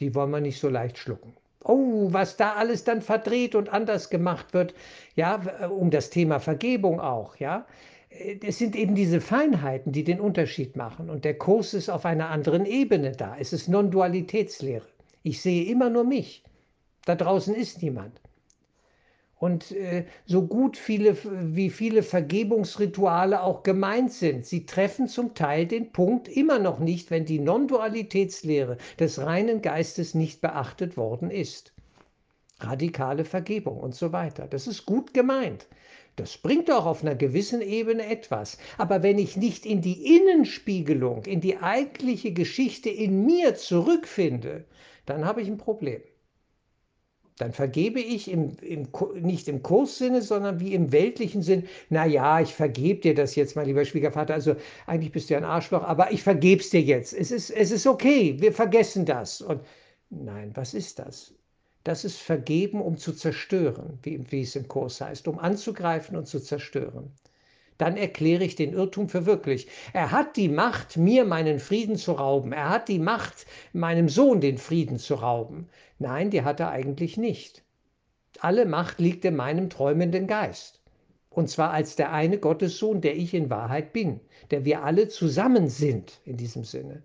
Die 0.00 0.14
wollen 0.14 0.30
wir 0.30 0.40
nicht 0.40 0.58
so 0.58 0.68
leicht 0.68 0.98
schlucken 0.98 1.36
Oh, 1.68 2.12
was 2.12 2.36
da 2.36 2.54
alles 2.54 2.84
dann 2.84 3.02
verdreht 3.02 3.54
und 3.54 3.68
anders 3.68 4.08
gemacht 4.10 4.54
wird, 4.54 4.74
ja, 5.14 5.68
um 5.68 5.90
das 5.90 6.10
Thema 6.10 6.38
Vergebung 6.38 7.00
auch, 7.00 7.36
ja. 7.36 7.66
Äh, 8.10 8.38
es 8.46 8.58
sind 8.58 8.76
eben 8.76 8.94
diese 8.94 9.20
Feinheiten, 9.20 9.92
die 9.92 10.04
den 10.04 10.20
Unterschied 10.20 10.76
machen. 10.76 11.10
Und 11.10 11.24
der 11.24 11.36
Kurs 11.38 11.74
ist 11.74 11.88
auf 11.88 12.04
einer 12.04 12.30
anderen 12.30 12.66
Ebene 12.66 13.12
da. 13.12 13.36
Es 13.38 13.52
ist 13.52 13.68
Non-Dualitätslehre. 13.68 14.86
Ich 15.22 15.42
sehe 15.42 15.64
immer 15.70 15.90
nur 15.90 16.04
mich. 16.04 16.44
Da 17.04 17.14
draußen 17.14 17.54
ist 17.54 17.82
niemand. 17.82 18.20
Und 19.38 19.70
äh, 19.72 20.06
so 20.24 20.46
gut 20.46 20.78
viele, 20.78 21.14
wie 21.54 21.68
viele 21.68 22.02
Vergebungsrituale 22.02 23.42
auch 23.42 23.62
gemeint 23.62 24.12
sind, 24.12 24.46
sie 24.46 24.64
treffen 24.64 25.08
zum 25.08 25.34
Teil 25.34 25.66
den 25.66 25.92
Punkt 25.92 26.26
immer 26.26 26.58
noch 26.58 26.78
nicht, 26.78 27.10
wenn 27.10 27.26
die 27.26 27.38
Non-Dualitätslehre 27.38 28.78
des 28.98 29.18
reinen 29.18 29.60
Geistes 29.60 30.14
nicht 30.14 30.40
beachtet 30.40 30.96
worden 30.96 31.30
ist. 31.30 31.74
Radikale 32.60 33.26
Vergebung 33.26 33.78
und 33.78 33.94
so 33.94 34.12
weiter. 34.12 34.46
Das 34.46 34.66
ist 34.66 34.86
gut 34.86 35.12
gemeint. 35.12 35.66
Das 36.16 36.38
bringt 36.38 36.70
auch 36.70 36.86
auf 36.86 37.02
einer 37.02 37.14
gewissen 37.14 37.60
Ebene 37.60 38.06
etwas. 38.06 38.56
Aber 38.78 39.02
wenn 39.02 39.18
ich 39.18 39.36
nicht 39.36 39.66
in 39.66 39.82
die 39.82 40.16
Innenspiegelung, 40.16 41.26
in 41.26 41.42
die 41.42 41.58
eigentliche 41.58 42.32
Geschichte 42.32 42.88
in 42.88 43.26
mir 43.26 43.54
zurückfinde, 43.54 44.64
dann 45.04 45.26
habe 45.26 45.42
ich 45.42 45.48
ein 45.48 45.58
Problem. 45.58 46.00
Dann 47.38 47.52
vergebe 47.52 48.00
ich 48.00 48.30
im, 48.30 48.56
im, 48.62 48.88
nicht 49.20 49.48
im 49.48 49.62
Kurssinne, 49.62 50.22
sondern 50.22 50.58
wie 50.58 50.72
im 50.72 50.90
weltlichen 50.90 51.42
Sinn. 51.42 51.64
Naja, 51.90 52.40
ich 52.40 52.54
vergebe 52.54 53.00
dir 53.00 53.14
das 53.14 53.34
jetzt, 53.34 53.56
mein 53.56 53.66
lieber 53.66 53.84
Schwiegervater. 53.84 54.32
Also 54.32 54.56
eigentlich 54.86 55.12
bist 55.12 55.28
du 55.28 55.34
ja 55.34 55.40
ein 55.40 55.44
Arschloch, 55.44 55.82
aber 55.82 56.12
ich 56.12 56.22
vergebe 56.22 56.62
es 56.62 56.70
dir 56.70 56.80
jetzt. 56.80 57.12
Es 57.12 57.30
ist, 57.30 57.50
es 57.50 57.70
ist 57.70 57.86
okay, 57.86 58.36
wir 58.40 58.52
vergessen 58.52 59.04
das. 59.04 59.42
Und 59.42 59.60
nein, 60.08 60.52
was 60.54 60.72
ist 60.72 60.98
das? 60.98 61.34
Das 61.84 62.04
ist 62.04 62.18
Vergeben, 62.18 62.80
um 62.80 62.96
zu 62.96 63.12
zerstören, 63.12 63.98
wie, 64.02 64.20
wie 64.32 64.40
es 64.40 64.56
im 64.56 64.66
Kurs 64.66 65.00
heißt, 65.00 65.28
um 65.28 65.38
anzugreifen 65.38 66.16
und 66.16 66.26
zu 66.26 66.40
zerstören. 66.40 67.12
Dann 67.78 67.96
erkläre 67.96 68.44
ich 68.44 68.56
den 68.56 68.72
Irrtum 68.72 69.08
für 69.08 69.26
wirklich. 69.26 69.68
Er 69.92 70.10
hat 70.10 70.36
die 70.36 70.48
Macht, 70.48 70.96
mir 70.96 71.24
meinen 71.24 71.58
Frieden 71.58 71.96
zu 71.96 72.12
rauben. 72.12 72.52
Er 72.52 72.70
hat 72.70 72.88
die 72.88 72.98
Macht, 72.98 73.46
meinem 73.72 74.08
Sohn 74.08 74.40
den 74.40 74.58
Frieden 74.58 74.98
zu 74.98 75.14
rauben. 75.14 75.68
Nein, 75.98 76.30
die 76.30 76.42
hat 76.42 76.60
er 76.60 76.70
eigentlich 76.70 77.16
nicht. 77.16 77.62
Alle 78.40 78.66
Macht 78.66 78.98
liegt 78.98 79.24
in 79.24 79.36
meinem 79.36 79.70
träumenden 79.70 80.26
Geist. 80.26 80.82
Und 81.30 81.50
zwar 81.50 81.70
als 81.70 81.96
der 81.96 82.12
eine 82.12 82.38
Gottessohn, 82.38 83.02
der 83.02 83.16
ich 83.16 83.34
in 83.34 83.50
Wahrheit 83.50 83.92
bin, 83.92 84.20
der 84.50 84.64
wir 84.64 84.84
alle 84.84 85.08
zusammen 85.08 85.68
sind 85.68 86.20
in 86.24 86.38
diesem 86.38 86.64
Sinne. 86.64 87.02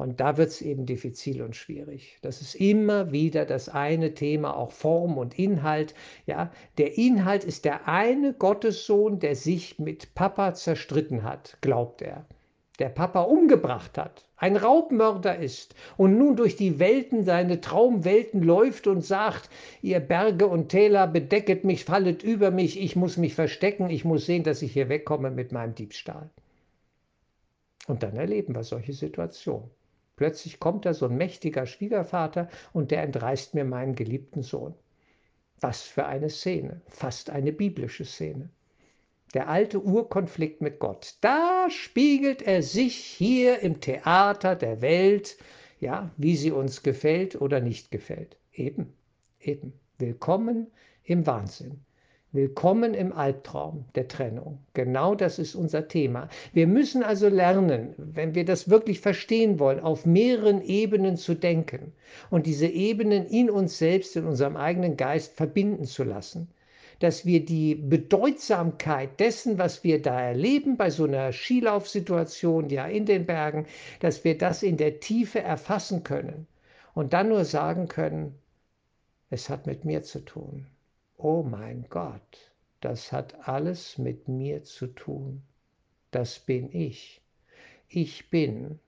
Und 0.00 0.18
da 0.18 0.38
wird 0.38 0.48
es 0.48 0.62
eben 0.62 0.86
diffizil 0.86 1.42
und 1.42 1.54
schwierig. 1.54 2.16
Das 2.22 2.40
ist 2.40 2.54
immer 2.54 3.12
wieder 3.12 3.44
das 3.44 3.68
eine 3.68 4.14
Thema, 4.14 4.56
auch 4.56 4.72
Form 4.72 5.18
und 5.18 5.38
Inhalt. 5.38 5.94
Ja, 6.24 6.50
der 6.78 6.96
Inhalt 6.96 7.44
ist 7.44 7.66
der 7.66 7.86
eine 7.86 8.32
Gottessohn, 8.32 9.18
der 9.18 9.36
sich 9.36 9.78
mit 9.78 10.14
Papa 10.14 10.54
zerstritten 10.54 11.22
hat, 11.22 11.58
glaubt 11.60 12.00
er. 12.00 12.24
Der 12.78 12.88
Papa 12.88 13.20
umgebracht 13.20 13.98
hat, 13.98 14.24
ein 14.38 14.56
Raubmörder 14.56 15.36
ist 15.36 15.74
und 15.98 16.16
nun 16.16 16.34
durch 16.34 16.56
die 16.56 16.78
Welten, 16.78 17.26
seine 17.26 17.60
Traumwelten 17.60 18.42
läuft 18.42 18.86
und 18.86 19.04
sagt, 19.04 19.50
ihr 19.82 20.00
Berge 20.00 20.46
und 20.46 20.70
Täler 20.70 21.08
bedecket 21.08 21.64
mich, 21.64 21.84
fallet 21.84 22.22
über 22.22 22.50
mich, 22.50 22.80
ich 22.80 22.96
muss 22.96 23.18
mich 23.18 23.34
verstecken, 23.34 23.90
ich 23.90 24.06
muss 24.06 24.24
sehen, 24.24 24.44
dass 24.44 24.62
ich 24.62 24.72
hier 24.72 24.88
wegkomme 24.88 25.30
mit 25.30 25.52
meinem 25.52 25.74
Diebstahl. 25.74 26.30
Und 27.86 28.02
dann 28.02 28.16
erleben 28.16 28.54
wir 28.54 28.64
solche 28.64 28.94
Situationen. 28.94 29.68
Plötzlich 30.20 30.60
kommt 30.60 30.84
da 30.84 30.92
so 30.92 31.06
ein 31.06 31.16
mächtiger 31.16 31.64
Schwiegervater 31.64 32.50
und 32.74 32.90
der 32.90 33.04
entreißt 33.04 33.54
mir 33.54 33.64
meinen 33.64 33.94
geliebten 33.94 34.42
Sohn. 34.42 34.74
Was 35.60 35.80
für 35.80 36.04
eine 36.04 36.28
Szene, 36.28 36.82
fast 36.88 37.30
eine 37.30 37.54
biblische 37.54 38.04
Szene. 38.04 38.50
Der 39.32 39.48
alte 39.48 39.82
Urkonflikt 39.82 40.60
mit 40.60 40.78
Gott. 40.78 41.14
Da 41.22 41.68
spiegelt 41.70 42.42
er 42.42 42.62
sich 42.62 42.96
hier 42.96 43.60
im 43.60 43.80
Theater 43.80 44.56
der 44.56 44.82
Welt, 44.82 45.38
ja, 45.78 46.10
wie 46.18 46.36
sie 46.36 46.50
uns 46.50 46.82
gefällt 46.82 47.40
oder 47.40 47.60
nicht 47.60 47.90
gefällt. 47.90 48.36
Eben, 48.52 48.92
eben. 49.40 49.72
Willkommen 49.96 50.66
im 51.02 51.26
Wahnsinn. 51.26 51.82
Willkommen 52.32 52.94
im 52.94 53.12
Albtraum 53.12 53.86
der 53.96 54.06
Trennung. 54.06 54.60
Genau 54.72 55.16
das 55.16 55.40
ist 55.40 55.56
unser 55.56 55.88
Thema. 55.88 56.28
Wir 56.52 56.68
müssen 56.68 57.02
also 57.02 57.28
lernen, 57.28 57.92
wenn 57.96 58.36
wir 58.36 58.44
das 58.44 58.70
wirklich 58.70 59.00
verstehen 59.00 59.58
wollen, 59.58 59.80
auf 59.80 60.06
mehreren 60.06 60.62
Ebenen 60.62 61.16
zu 61.16 61.34
denken 61.34 61.92
und 62.30 62.46
diese 62.46 62.68
Ebenen 62.68 63.26
in 63.26 63.50
uns 63.50 63.78
selbst, 63.78 64.14
in 64.14 64.26
unserem 64.26 64.56
eigenen 64.56 64.96
Geist 64.96 65.34
verbinden 65.34 65.86
zu 65.86 66.04
lassen. 66.04 66.46
Dass 67.00 67.26
wir 67.26 67.44
die 67.44 67.74
Bedeutsamkeit 67.74 69.18
dessen, 69.18 69.58
was 69.58 69.82
wir 69.82 70.00
da 70.00 70.20
erleben 70.20 70.76
bei 70.76 70.90
so 70.90 71.06
einer 71.06 71.32
Skilaufsituation, 71.32 72.68
ja 72.68 72.86
in 72.86 73.06
den 73.06 73.26
Bergen, 73.26 73.66
dass 73.98 74.22
wir 74.22 74.38
das 74.38 74.62
in 74.62 74.76
der 74.76 75.00
Tiefe 75.00 75.40
erfassen 75.40 76.04
können 76.04 76.46
und 76.94 77.12
dann 77.12 77.28
nur 77.30 77.44
sagen 77.44 77.88
können, 77.88 78.38
es 79.30 79.50
hat 79.50 79.66
mit 79.66 79.84
mir 79.84 80.04
zu 80.04 80.24
tun 80.24 80.68
oh 81.22 81.42
mein 81.42 81.86
Gott, 81.90 82.52
das 82.80 83.12
hat 83.12 83.46
alles 83.48 83.98
mit 83.98 84.28
mir 84.28 84.64
zu 84.64 84.86
tun. 84.86 85.42
Das 86.10 86.38
bin 86.38 86.72
ich. 86.72 87.20
Ich 87.88 88.30
bin 88.30 88.80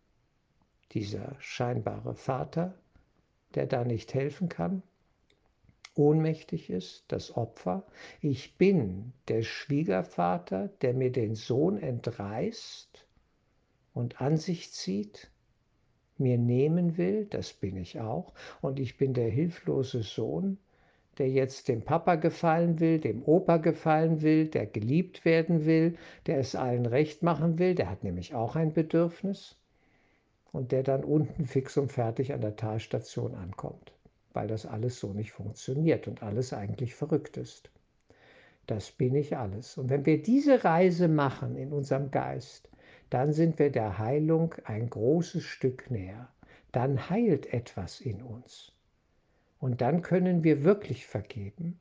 dieser 0.92 1.36
scheinbare 1.40 2.14
Vater, 2.14 2.74
der 3.54 3.66
da 3.66 3.84
nicht 3.84 4.14
helfen 4.14 4.48
kann, 4.48 4.82
ohnmächtig 5.94 6.70
ist, 6.70 7.04
das 7.08 7.36
Opfer. 7.36 7.84
Ich 8.20 8.56
bin 8.56 9.12
der 9.28 9.42
Schwiegervater, 9.42 10.68
der 10.80 10.94
mir 10.94 11.12
den 11.12 11.34
Sohn 11.34 11.78
entreißt 11.78 13.06
und 13.92 14.20
an 14.22 14.38
sich 14.38 14.72
zieht, 14.72 15.30
mir 16.16 16.38
nehmen 16.38 16.96
will, 16.96 17.26
das 17.26 17.52
bin 17.52 17.76
ich 17.76 18.00
auch. 18.00 18.32
Und 18.60 18.78
ich 18.80 18.96
bin 18.96 19.12
der 19.12 19.28
hilflose 19.28 20.02
Sohn, 20.02 20.58
der 21.18 21.28
jetzt 21.28 21.68
dem 21.68 21.82
Papa 21.82 22.14
gefallen 22.14 22.80
will, 22.80 22.98
dem 22.98 23.22
Opa 23.24 23.58
gefallen 23.58 24.22
will, 24.22 24.48
der 24.48 24.66
geliebt 24.66 25.24
werden 25.24 25.66
will, 25.66 25.96
der 26.26 26.38
es 26.38 26.54
allen 26.54 26.86
recht 26.86 27.22
machen 27.22 27.58
will, 27.58 27.74
der 27.74 27.90
hat 27.90 28.02
nämlich 28.02 28.34
auch 28.34 28.56
ein 28.56 28.72
Bedürfnis 28.72 29.56
und 30.52 30.72
der 30.72 30.82
dann 30.82 31.04
unten 31.04 31.46
fix 31.46 31.76
und 31.76 31.92
fertig 31.92 32.32
an 32.32 32.40
der 32.40 32.56
Talstation 32.56 33.34
ankommt, 33.34 33.92
weil 34.32 34.48
das 34.48 34.66
alles 34.66 35.00
so 35.00 35.12
nicht 35.12 35.32
funktioniert 35.32 36.08
und 36.08 36.22
alles 36.22 36.52
eigentlich 36.52 36.94
verrückt 36.94 37.36
ist. 37.36 37.70
Das 38.66 38.92
bin 38.92 39.14
ich 39.14 39.36
alles. 39.36 39.76
Und 39.76 39.90
wenn 39.90 40.06
wir 40.06 40.22
diese 40.22 40.64
Reise 40.64 41.08
machen 41.08 41.56
in 41.56 41.72
unserem 41.72 42.10
Geist, 42.10 42.68
dann 43.10 43.32
sind 43.32 43.58
wir 43.58 43.70
der 43.70 43.98
Heilung 43.98 44.54
ein 44.64 44.88
großes 44.88 45.42
Stück 45.42 45.90
näher. 45.90 46.28
Dann 46.70 47.10
heilt 47.10 47.52
etwas 47.52 48.00
in 48.00 48.22
uns. 48.22 48.71
Und 49.62 49.80
dann 49.80 50.02
können 50.02 50.42
wir 50.42 50.64
wirklich 50.64 51.06
vergeben. 51.06 51.78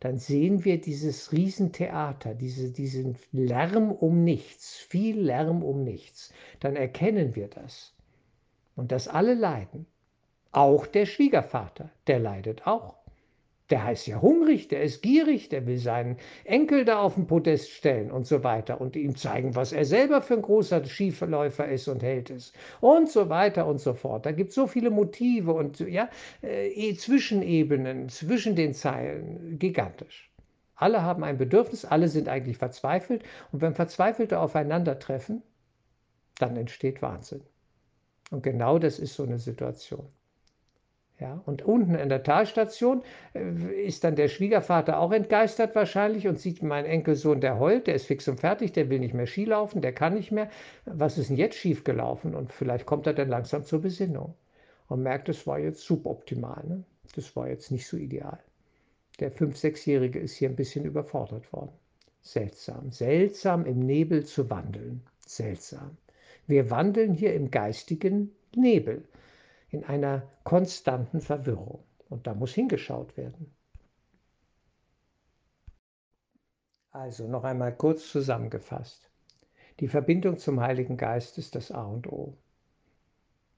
Dann 0.00 0.16
sehen 0.16 0.64
wir 0.64 0.80
dieses 0.80 1.30
Riesentheater, 1.30 2.34
diese, 2.34 2.72
diesen 2.72 3.18
Lärm 3.32 3.92
um 3.92 4.24
nichts, 4.24 4.78
viel 4.78 5.20
Lärm 5.20 5.62
um 5.62 5.84
nichts. 5.84 6.32
Dann 6.60 6.74
erkennen 6.74 7.36
wir 7.36 7.48
das. 7.48 7.94
Und 8.76 8.92
dass 8.92 9.08
alle 9.08 9.34
leiden. 9.34 9.84
Auch 10.52 10.86
der 10.86 11.04
Schwiegervater, 11.04 11.90
der 12.06 12.18
leidet 12.18 12.66
auch. 12.66 13.01
Der 13.72 13.84
heißt 13.84 14.06
ja 14.06 14.20
hungrig, 14.20 14.68
der 14.68 14.82
ist 14.82 15.00
gierig, 15.00 15.48
der 15.48 15.66
will 15.66 15.78
seinen 15.78 16.18
Enkel 16.44 16.84
da 16.84 16.98
auf 17.00 17.14
den 17.14 17.26
Podest 17.26 17.70
stellen 17.70 18.10
und 18.12 18.26
so 18.26 18.44
weiter 18.44 18.82
und 18.82 18.96
ihm 18.96 19.16
zeigen, 19.16 19.56
was 19.56 19.72
er 19.72 19.86
selber 19.86 20.20
für 20.20 20.34
ein 20.34 20.42
großer 20.42 20.84
Schiefläufer 20.84 21.66
ist 21.66 21.88
und 21.88 22.02
Held 22.02 22.28
ist 22.28 22.54
und 22.82 23.08
so 23.08 23.30
weiter 23.30 23.66
und 23.66 23.80
so 23.80 23.94
fort. 23.94 24.26
Da 24.26 24.32
gibt 24.32 24.50
es 24.50 24.56
so 24.56 24.66
viele 24.66 24.90
Motive 24.90 25.54
und 25.54 25.80
ja, 25.80 26.10
äh, 26.42 26.68
eh, 26.68 26.94
Zwischenebenen 26.96 28.10
zwischen 28.10 28.56
den 28.56 28.74
Zeilen, 28.74 29.58
gigantisch. 29.58 30.30
Alle 30.74 31.00
haben 31.00 31.24
ein 31.24 31.38
Bedürfnis, 31.38 31.86
alle 31.86 32.08
sind 32.08 32.28
eigentlich 32.28 32.58
verzweifelt 32.58 33.22
und 33.52 33.62
wenn 33.62 33.74
Verzweifelte 33.74 34.38
aufeinandertreffen, 34.38 35.42
dann 36.38 36.58
entsteht 36.58 37.00
Wahnsinn. 37.00 37.40
Und 38.30 38.42
genau 38.42 38.78
das 38.78 38.98
ist 38.98 39.14
so 39.14 39.22
eine 39.22 39.38
Situation. 39.38 40.10
Ja, 41.22 41.40
und 41.46 41.62
unten 41.62 41.94
in 41.94 42.08
der 42.08 42.24
Talstation 42.24 43.04
äh, 43.32 43.86
ist 43.86 44.02
dann 44.02 44.16
der 44.16 44.26
Schwiegervater 44.26 44.98
auch 44.98 45.12
entgeistert 45.12 45.72
wahrscheinlich 45.76 46.26
und 46.26 46.40
sieht 46.40 46.64
meinen 46.64 46.86
Enkelsohn, 46.86 47.40
der 47.40 47.60
heult, 47.60 47.86
der 47.86 47.94
ist 47.94 48.06
fix 48.06 48.26
und 48.26 48.40
fertig, 48.40 48.72
der 48.72 48.90
will 48.90 48.98
nicht 48.98 49.14
mehr 49.14 49.28
Ski 49.28 49.44
laufen, 49.44 49.82
der 49.82 49.92
kann 49.92 50.14
nicht 50.14 50.32
mehr. 50.32 50.50
Was 50.84 51.18
ist 51.18 51.30
denn 51.30 51.36
jetzt 51.36 51.54
schiefgelaufen? 51.54 52.34
Und 52.34 52.52
vielleicht 52.52 52.86
kommt 52.86 53.06
er 53.06 53.12
dann 53.12 53.28
langsam 53.28 53.64
zur 53.64 53.80
Besinnung 53.80 54.34
und 54.88 55.04
merkt, 55.04 55.28
das 55.28 55.46
war 55.46 55.60
jetzt 55.60 55.82
suboptimal. 55.82 56.64
Ne? 56.66 56.82
Das 57.14 57.36
war 57.36 57.48
jetzt 57.48 57.70
nicht 57.70 57.86
so 57.86 57.96
ideal. 57.96 58.40
Der 59.20 59.30
5-, 59.32 59.54
6-Jährige 59.60 60.18
ist 60.18 60.34
hier 60.34 60.48
ein 60.48 60.56
bisschen 60.56 60.84
überfordert 60.84 61.52
worden. 61.52 61.70
Seltsam, 62.22 62.90
seltsam 62.90 63.64
im 63.64 63.78
Nebel 63.78 64.24
zu 64.24 64.50
wandeln. 64.50 65.04
Seltsam. 65.24 65.96
Wir 66.48 66.68
wandeln 66.68 67.14
hier 67.14 67.32
im 67.34 67.52
geistigen 67.52 68.32
Nebel 68.56 69.04
in 69.72 69.84
einer 69.84 70.22
konstanten 70.44 71.20
Verwirrung. 71.20 71.82
Und 72.08 72.26
da 72.26 72.34
muss 72.34 72.54
hingeschaut 72.54 73.16
werden. 73.16 73.52
Also 76.90 77.26
noch 77.26 77.42
einmal 77.42 77.74
kurz 77.74 78.08
zusammengefasst. 78.10 79.10
Die 79.80 79.88
Verbindung 79.88 80.38
zum 80.38 80.60
Heiligen 80.60 80.98
Geist 80.98 81.38
ist 81.38 81.54
das 81.54 81.72
A 81.72 81.84
und 81.84 82.06
O. 82.06 82.36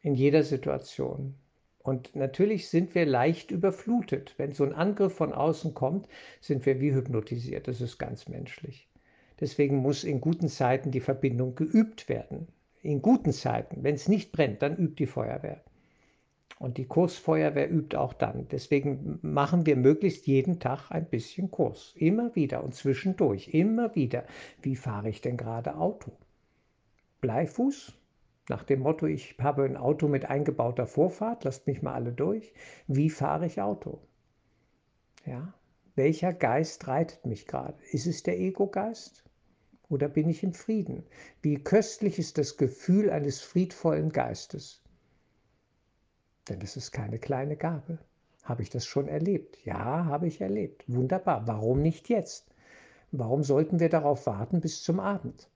In 0.01 0.15
jeder 0.15 0.45
Situation. 0.45 1.35
Und 1.79 2.15
natürlich 2.15 2.69
sind 2.69 2.95
wir 2.95 3.07
leicht 3.07 3.51
überflutet. 3.51 4.35
Wenn 4.39 4.53
so 4.53 4.63
ein 4.63 4.73
Angriff 4.73 5.15
von 5.15 5.33
außen 5.33 5.75
kommt, 5.75 6.09
sind 6.41 6.65
wir 6.65 6.81
wie 6.81 6.95
hypnotisiert. 6.95 7.67
Das 7.67 7.81
ist 7.81 7.99
ganz 7.99 8.29
menschlich. 8.29 8.89
Deswegen 9.41 9.79
muss 9.79 10.05
in 10.05 10.21
guten 10.21 10.49
Zeiten 10.49 10.93
die 10.93 11.01
Verbindung 11.01 11.57
geübt 11.57 12.09
werden. 12.09 12.47
In 12.83 13.03
guten 13.03 13.33
Zeiten. 13.33 13.83
Wenn 13.83 13.97
es 13.97 14.09
nicht 14.09 14.31
brennt, 14.31 14.63
dann 14.63 14.77
übt 14.77 14.95
die 14.95 15.07
Feuerwehr. 15.07 15.65
Und 16.59 16.79
die 16.79 16.87
Kursfeuerwehr 16.87 17.71
übt 17.71 17.97
auch 17.97 18.13
dann. 18.13 18.47
Deswegen 18.49 19.19
machen 19.23 19.67
wir 19.67 19.77
möglichst 19.77 20.27
jeden 20.27 20.61
Tag 20.61 20.91
ein 20.91 21.09
bisschen 21.09 21.51
Kurs. 21.51 21.93
Immer 21.97 22.35
wieder 22.37 22.63
und 22.63 22.75
zwischendurch. 22.75 23.49
Immer 23.49 23.95
wieder. 23.95 24.25
Wie 24.63 24.77
fahre 24.77 25.09
ich 25.09 25.21
denn 25.21 25.37
gerade 25.37 25.77
Auto? 25.77 26.13
Bleifuß? 27.21 27.99
Nach 28.49 28.63
dem 28.63 28.81
Motto, 28.81 29.07
ich 29.07 29.37
habe 29.41 29.65
ein 29.65 29.77
Auto 29.77 30.07
mit 30.07 30.27
eingebauter 30.27 30.87
Vorfahrt, 30.87 31.45
lasst 31.45 31.67
mich 31.67 31.81
mal 31.81 31.95
alle 31.95 32.13
durch. 32.13 32.53
Wie 32.87 33.09
fahre 33.09 33.47
ich 33.47 33.63
Auto? 33.63 34.03
Ja, 35.25 35.55
welcher 35.95 36.35
Geist 36.35 36.87
reitet 36.87 37.25
mich 37.25 37.47
gerade? 37.47 37.79
Ist 37.91 38.07
es 38.07 38.23
der 38.23 38.39
Ego-Geist 38.39 39.25
oder 39.89 40.09
bin 40.09 40.29
ich 40.29 40.43
im 40.43 40.53
Frieden? 40.53 41.07
Wie 41.41 41.63
köstlich 41.63 42.19
ist 42.19 42.37
das 42.37 42.59
Gefühl 42.59 43.09
eines 43.09 43.41
friedvollen 43.41 44.11
Geistes? 44.11 44.84
Denn 46.49 46.61
das 46.61 46.77
ist 46.77 46.93
keine 46.93 47.19
kleine 47.19 47.57
Gabe. 47.57 47.99
Habe 48.43 48.63
ich 48.63 48.71
das 48.71 48.85
schon 48.85 49.09
erlebt? 49.09 49.59
Ja, 49.65 50.05
habe 50.05 50.27
ich 50.27 50.41
erlebt. 50.41 50.85
Wunderbar. 50.87 51.47
Warum 51.47 51.81
nicht 51.81 52.09
jetzt? 52.09 52.47
Warum 53.11 53.43
sollten 53.43 53.81
wir 53.81 53.89
darauf 53.89 54.27
warten 54.27 54.61
bis 54.61 54.83
zum 54.83 55.01
Abend? 55.01 55.49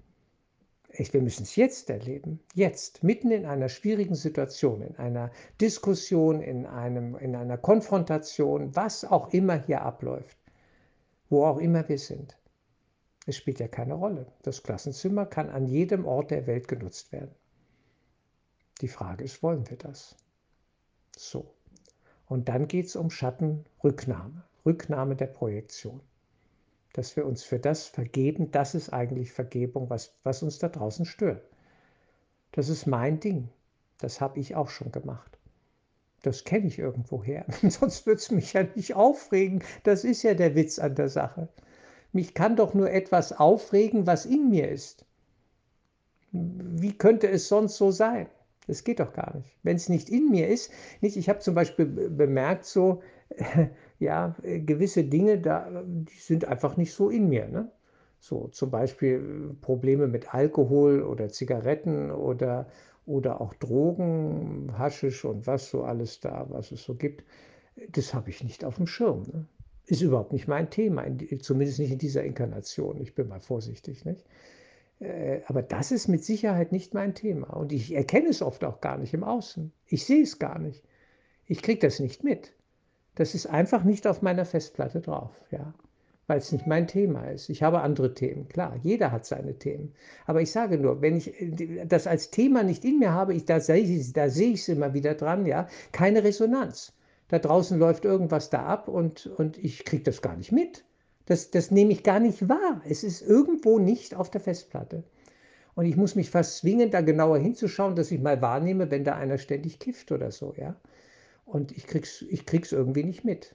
Echt, 0.89 1.13
wir 1.13 1.21
müssen 1.21 1.43
es 1.43 1.57
jetzt 1.57 1.91
erleben. 1.91 2.41
Jetzt, 2.55 3.05
mitten 3.05 3.31
in 3.31 3.45
einer 3.45 3.69
schwierigen 3.69 4.15
Situation, 4.15 4.81
in 4.81 4.97
einer 4.97 5.31
Diskussion, 5.61 6.41
in, 6.41 6.65
einem, 6.67 7.15
in 7.17 7.37
einer 7.37 7.59
Konfrontation, 7.59 8.75
was 8.75 9.05
auch 9.05 9.33
immer 9.35 9.63
hier 9.63 9.83
abläuft, 9.83 10.39
wo 11.29 11.45
auch 11.45 11.59
immer 11.59 11.87
wir 11.89 11.99
sind. 11.99 12.39
Es 13.27 13.37
spielt 13.37 13.61
ja 13.61 13.69
keine 13.69 13.95
Rolle. 13.95 14.27
Das 14.43 14.63
Klassenzimmer 14.63 15.27
kann 15.27 15.51
an 15.51 15.67
jedem 15.67 16.07
Ort 16.07 16.31
der 16.31 16.47
Welt 16.47 16.69
genutzt 16.69 17.13
werden. 17.13 17.35
Die 18.81 18.89
Frage 18.89 19.25
ist, 19.25 19.43
wollen 19.43 19.69
wir 19.69 19.77
das? 19.77 20.17
So. 21.19 21.55
Und 22.27 22.49
dann 22.49 22.69
geht 22.69 22.87
es 22.87 22.97
um 22.97 23.11
Schattenrücknahme, 23.11 24.45
Rücknahme 24.65 25.17
der 25.17 25.27
Projektion. 25.27 26.01
Dass 26.93 27.17
wir 27.17 27.27
uns 27.27 27.43
für 27.43 27.59
das 27.59 27.87
vergeben, 27.87 28.51
das 28.51 28.75
ist 28.75 28.93
eigentlich 28.93 29.33
Vergebung, 29.33 29.91
was, 29.91 30.15
was 30.25 30.43
uns 30.43 30.59
da 30.59 30.69
draußen 30.69 31.07
stört. 31.07 31.43
Das 32.53 32.69
ist 32.69 32.87
mein 32.87 33.21
Ding. 33.21 33.49
Das 33.99 34.21
habe 34.21 34.39
ich 34.39 34.55
auch 34.55 34.69
schon 34.69 34.93
gemacht. 34.93 35.39
Das 36.23 36.45
kenne 36.45 36.67
ich 36.67 36.79
irgendwoher. 36.79 37.47
Sonst 37.63 38.07
würde 38.07 38.19
es 38.19 38.31
mich 38.31 38.53
ja 38.53 38.65
nicht 38.75 38.95
aufregen. 38.95 39.63
Das 39.83 40.05
ist 40.05 40.23
ja 40.23 40.35
der 40.35 40.55
Witz 40.55 40.79
an 40.79 40.95
der 40.95 41.09
Sache. 41.09 41.49
Mich 42.13 42.35
kann 42.35 42.57
doch 42.57 42.75
nur 42.75 42.91
etwas 42.91 43.33
aufregen, 43.33 44.07
was 44.07 44.25
in 44.25 44.51
mir 44.51 44.69
ist. 44.69 45.05
Wie 46.33 46.97
könnte 46.97 47.29
es 47.29 47.49
sonst 47.49 47.77
so 47.77 47.91
sein? 47.91 48.29
Das 48.69 48.85
geht 48.85 49.01
doch 49.01 49.15
gar 49.15 49.35
nicht. 49.35 49.57
Wenn 49.63 49.77
es 49.77 49.89
nicht 49.89 50.11
in 50.11 50.31
mir 50.31 50.47
ist, 50.47 50.71
nicht, 51.01 51.17
ich 51.17 51.29
habe 51.29 51.39
zum 51.41 51.55
Beispiel 51.55 51.87
bemerkt, 51.87 52.67
so, 52.67 53.03
ja, 53.99 54.37
gewisse 54.43 55.05
Dinge, 55.05 55.41
da, 55.41 55.83
die 55.87 56.21
sind 56.21 56.45
einfach 56.45 56.77
nicht 56.77 56.93
so 56.93 57.09
in 57.09 57.31
mir. 57.31 57.49
Ne? 57.49 57.73
So 58.21 58.49
zum 58.49 58.71
Beispiel 58.71 59.57
Probleme 59.63 60.07
mit 60.07 60.35
Alkohol 60.35 61.03
oder 61.03 61.31
Zigaretten 61.31 62.11
oder, 62.11 62.69
oder 63.07 63.41
auch 63.41 63.55
Drogen, 63.55 64.71
Haschisch 64.79 65.25
und 65.25 65.47
was 65.47 65.71
so 65.71 65.85
alles 65.85 66.21
da, 66.21 66.47
was 66.51 66.71
es 66.71 66.85
so 66.85 66.95
gibt, 66.95 67.25
das 67.91 68.13
habe 68.13 68.29
ich 68.29 68.45
nicht 68.45 68.67
auf 68.67 68.77
dem 68.77 68.87
Schirm. 68.87 69.23
Ne? 69.33 69.47
Ist 69.87 70.03
überhaupt 70.03 70.35
nicht 70.35 70.47
mein 70.47 70.69
Thema, 70.69 71.07
zumindest 71.41 71.79
nicht 71.79 71.93
in 71.93 71.99
dieser 71.99 72.23
Inkarnation. 72.23 73.01
Ich 73.01 73.15
bin 73.15 73.29
mal 73.29 73.41
vorsichtig. 73.41 74.05
Nicht? 74.05 74.27
Äh, 75.01 75.43
aber 75.47 75.63
das 75.63 75.93
ist 75.93 76.09
mit 76.09 76.25
Sicherheit 76.25 76.73
nicht 76.73 76.95
mein 76.95 77.15
Thema. 77.15 77.49
Und 77.55 77.73
ich 77.73 77.95
erkenne 77.95 78.29
es 78.29 78.43
oft 78.43 78.65
auch 78.65 78.81
gar 78.81 78.99
nicht 78.99 79.15
im 79.15 79.25
Außen. 79.25 79.73
Ich 79.87 80.05
sehe 80.05 80.23
es 80.23 80.39
gar 80.39 80.59
nicht. 80.59 80.83
Ich 81.47 81.63
kriege 81.63 81.81
das 81.81 82.01
nicht 82.01 82.25
mit. 82.25 82.53
Das 83.15 83.35
ist 83.35 83.47
einfach 83.47 83.85
nicht 83.85 84.07
auf 84.07 84.23
meiner 84.23 84.45
Festplatte 84.45 85.01
drauf, 85.01 85.33
ja. 85.51 85.75
Weil 86.27 86.39
es 86.39 86.53
nicht 86.53 86.67
mein 86.67 86.87
Thema 86.87 87.31
ist. 87.31 87.49
Ich 87.49 87.63
habe 87.63 87.81
andere 87.81 88.13
Themen, 88.13 88.49
klar, 88.49 88.77
jeder 88.83 89.13
hat 89.13 89.25
seine 89.25 89.59
Themen. 89.59 89.95
Aber 90.27 90.43
ich 90.43 90.53
sage 90.53 90.79
nur, 90.79 91.01
wenn 91.01 91.17
ich 91.17 91.41
äh, 91.41 91.87
das 91.87 92.07
als 92.07 92.31
Thema 92.31 92.63
nicht 92.63 92.85
in 92.85 92.99
mir 92.99 93.13
habe, 93.13 93.35
ich, 93.35 93.45
da 93.45 93.61
sehe 93.61 93.83
ich 93.83 94.15
es 94.61 94.69
immer 94.69 94.95
wieder 94.95 95.15
dran, 95.15 95.47
ja, 95.47 95.69
keine 95.93 96.25
Resonanz. 96.25 96.93
Da 97.29 97.39
draußen 97.39 97.79
läuft 97.79 98.05
irgendwas 98.05 98.51
da 98.51 98.65
ab 98.65 98.89
und, 98.89 99.27
und 99.27 99.59
ich 99.59 99.85
kriege 99.85 100.03
das 100.03 100.23
gar 100.23 100.37
nicht 100.37 100.53
mit. 100.53 100.85
Das, 101.29 101.51
das 101.51 101.71
nehme 101.71 101.93
ich 101.93 102.03
gar 102.05 102.21
nicht 102.21 102.49
wahr. 102.49 102.81
Es 102.89 103.05
ist 103.05 103.21
irgendwo 103.21 103.79
nicht 103.79 104.15
auf 104.15 104.31
der 104.31 104.41
Festplatte. 104.41 105.05
Und 105.75 105.85
ich 105.85 105.95
muss 105.95 106.15
mich 106.15 106.31
fast 106.31 106.57
zwingen, 106.57 106.91
da 106.91 107.03
genauer 107.03 107.37
hinzuschauen, 107.37 107.97
dass 107.97 108.11
ich 108.11 108.19
mal 108.19 108.41
wahrnehme, 108.41 108.91
wenn 108.91 109.05
da 109.05 109.15
einer 109.15 109.37
ständig 109.37 109.79
kifft 109.79 110.11
oder 110.11 110.31
so, 110.31 110.55
ja. 110.57 110.75
Und 111.45 111.71
ich 111.73 111.87
krieg's, 111.87 112.23
ich 112.23 112.47
krieg's 112.47 112.73
irgendwie 112.73 113.05
nicht 113.05 113.27
mit. 113.27 113.55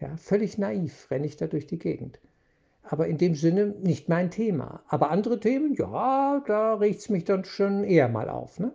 Ja, 0.00 0.16
völlig 0.16 0.58
naiv 0.58 1.08
renne 1.08 1.26
ich 1.26 1.36
da 1.36 1.46
durch 1.46 1.68
die 1.68 1.78
Gegend. 1.78 2.18
Aber 2.82 3.06
in 3.06 3.16
dem 3.16 3.36
Sinne 3.36 3.76
nicht 3.80 4.08
mein 4.08 4.32
Thema. 4.32 4.82
Aber 4.88 5.12
andere 5.12 5.38
Themen, 5.38 5.74
ja, 5.74 6.42
da 6.48 6.74
regt 6.74 6.98
es 6.98 7.08
mich 7.10 7.24
dann 7.24 7.44
schon 7.44 7.84
eher 7.84 8.08
mal 8.08 8.28
auf. 8.28 8.58
Ne? 8.58 8.72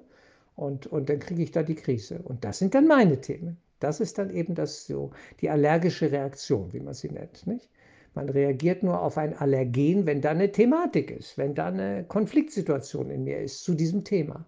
Und, 0.56 0.88
und 0.88 1.10
dann 1.10 1.20
kriege 1.20 1.44
ich 1.44 1.52
da 1.52 1.62
die 1.62 1.76
Krise. 1.76 2.22
Und 2.24 2.46
das 2.46 2.60
sind 2.60 2.74
dann 2.74 2.88
meine 2.88 3.20
Themen. 3.20 3.58
Das 3.82 4.00
ist 4.00 4.18
dann 4.18 4.30
eben 4.30 4.56
das 4.56 4.88
so, 4.88 5.12
die 5.42 5.50
allergische 5.50 6.10
Reaktion, 6.10 6.72
wie 6.72 6.80
man 6.80 6.94
sie 6.94 7.10
nennt. 7.10 7.46
Nicht? 7.48 7.70
Man 8.16 8.30
reagiert 8.30 8.84
nur 8.84 9.02
auf 9.02 9.18
ein 9.18 9.36
Allergen, 9.36 10.06
wenn 10.06 10.22
da 10.22 10.32
eine 10.32 10.52
Thematik 10.52 11.12
ist, 11.12 11.38
wenn 11.38 11.56
da 11.56 11.68
eine 11.68 12.04
Konfliktsituation 12.08 13.10
in 13.10 13.24
mir 13.24 13.40
ist 13.40 13.64
zu 13.64 13.74
diesem 13.74 14.04
Thema. 14.04 14.46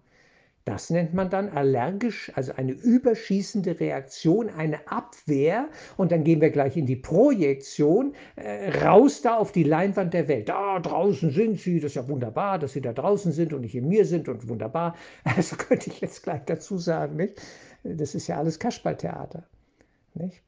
Das 0.66 0.90
nennt 0.90 1.14
man 1.14 1.30
dann 1.30 1.48
allergisch, 1.50 2.32
also 2.34 2.52
eine 2.52 2.72
überschießende 2.72 3.78
Reaktion, 3.78 4.50
eine 4.50 4.88
Abwehr. 4.88 5.68
Und 5.96 6.10
dann 6.10 6.24
gehen 6.24 6.40
wir 6.40 6.50
gleich 6.50 6.76
in 6.76 6.86
die 6.86 6.96
Projektion, 6.96 8.14
äh, 8.34 8.70
raus 8.84 9.22
da 9.22 9.36
auf 9.36 9.52
die 9.52 9.62
Leinwand 9.62 10.12
der 10.12 10.26
Welt. 10.26 10.48
Da 10.48 10.80
draußen 10.80 11.30
sind 11.30 11.60
sie, 11.60 11.78
das 11.78 11.92
ist 11.92 11.94
ja 11.94 12.08
wunderbar, 12.08 12.58
dass 12.58 12.72
sie 12.72 12.80
da 12.80 12.92
draußen 12.92 13.30
sind 13.30 13.52
und 13.52 13.60
nicht 13.60 13.76
in 13.76 13.86
mir 13.88 14.04
sind 14.04 14.28
und 14.28 14.48
wunderbar. 14.48 14.96
Also 15.36 15.54
könnte 15.54 15.88
ich 15.88 16.00
jetzt 16.00 16.24
gleich 16.24 16.42
dazu 16.46 16.78
sagen, 16.78 17.14
nicht? 17.14 17.40
Das 17.84 18.16
ist 18.16 18.26
ja 18.26 18.38
alles 18.38 18.58
Kasperltheater. 18.58 19.44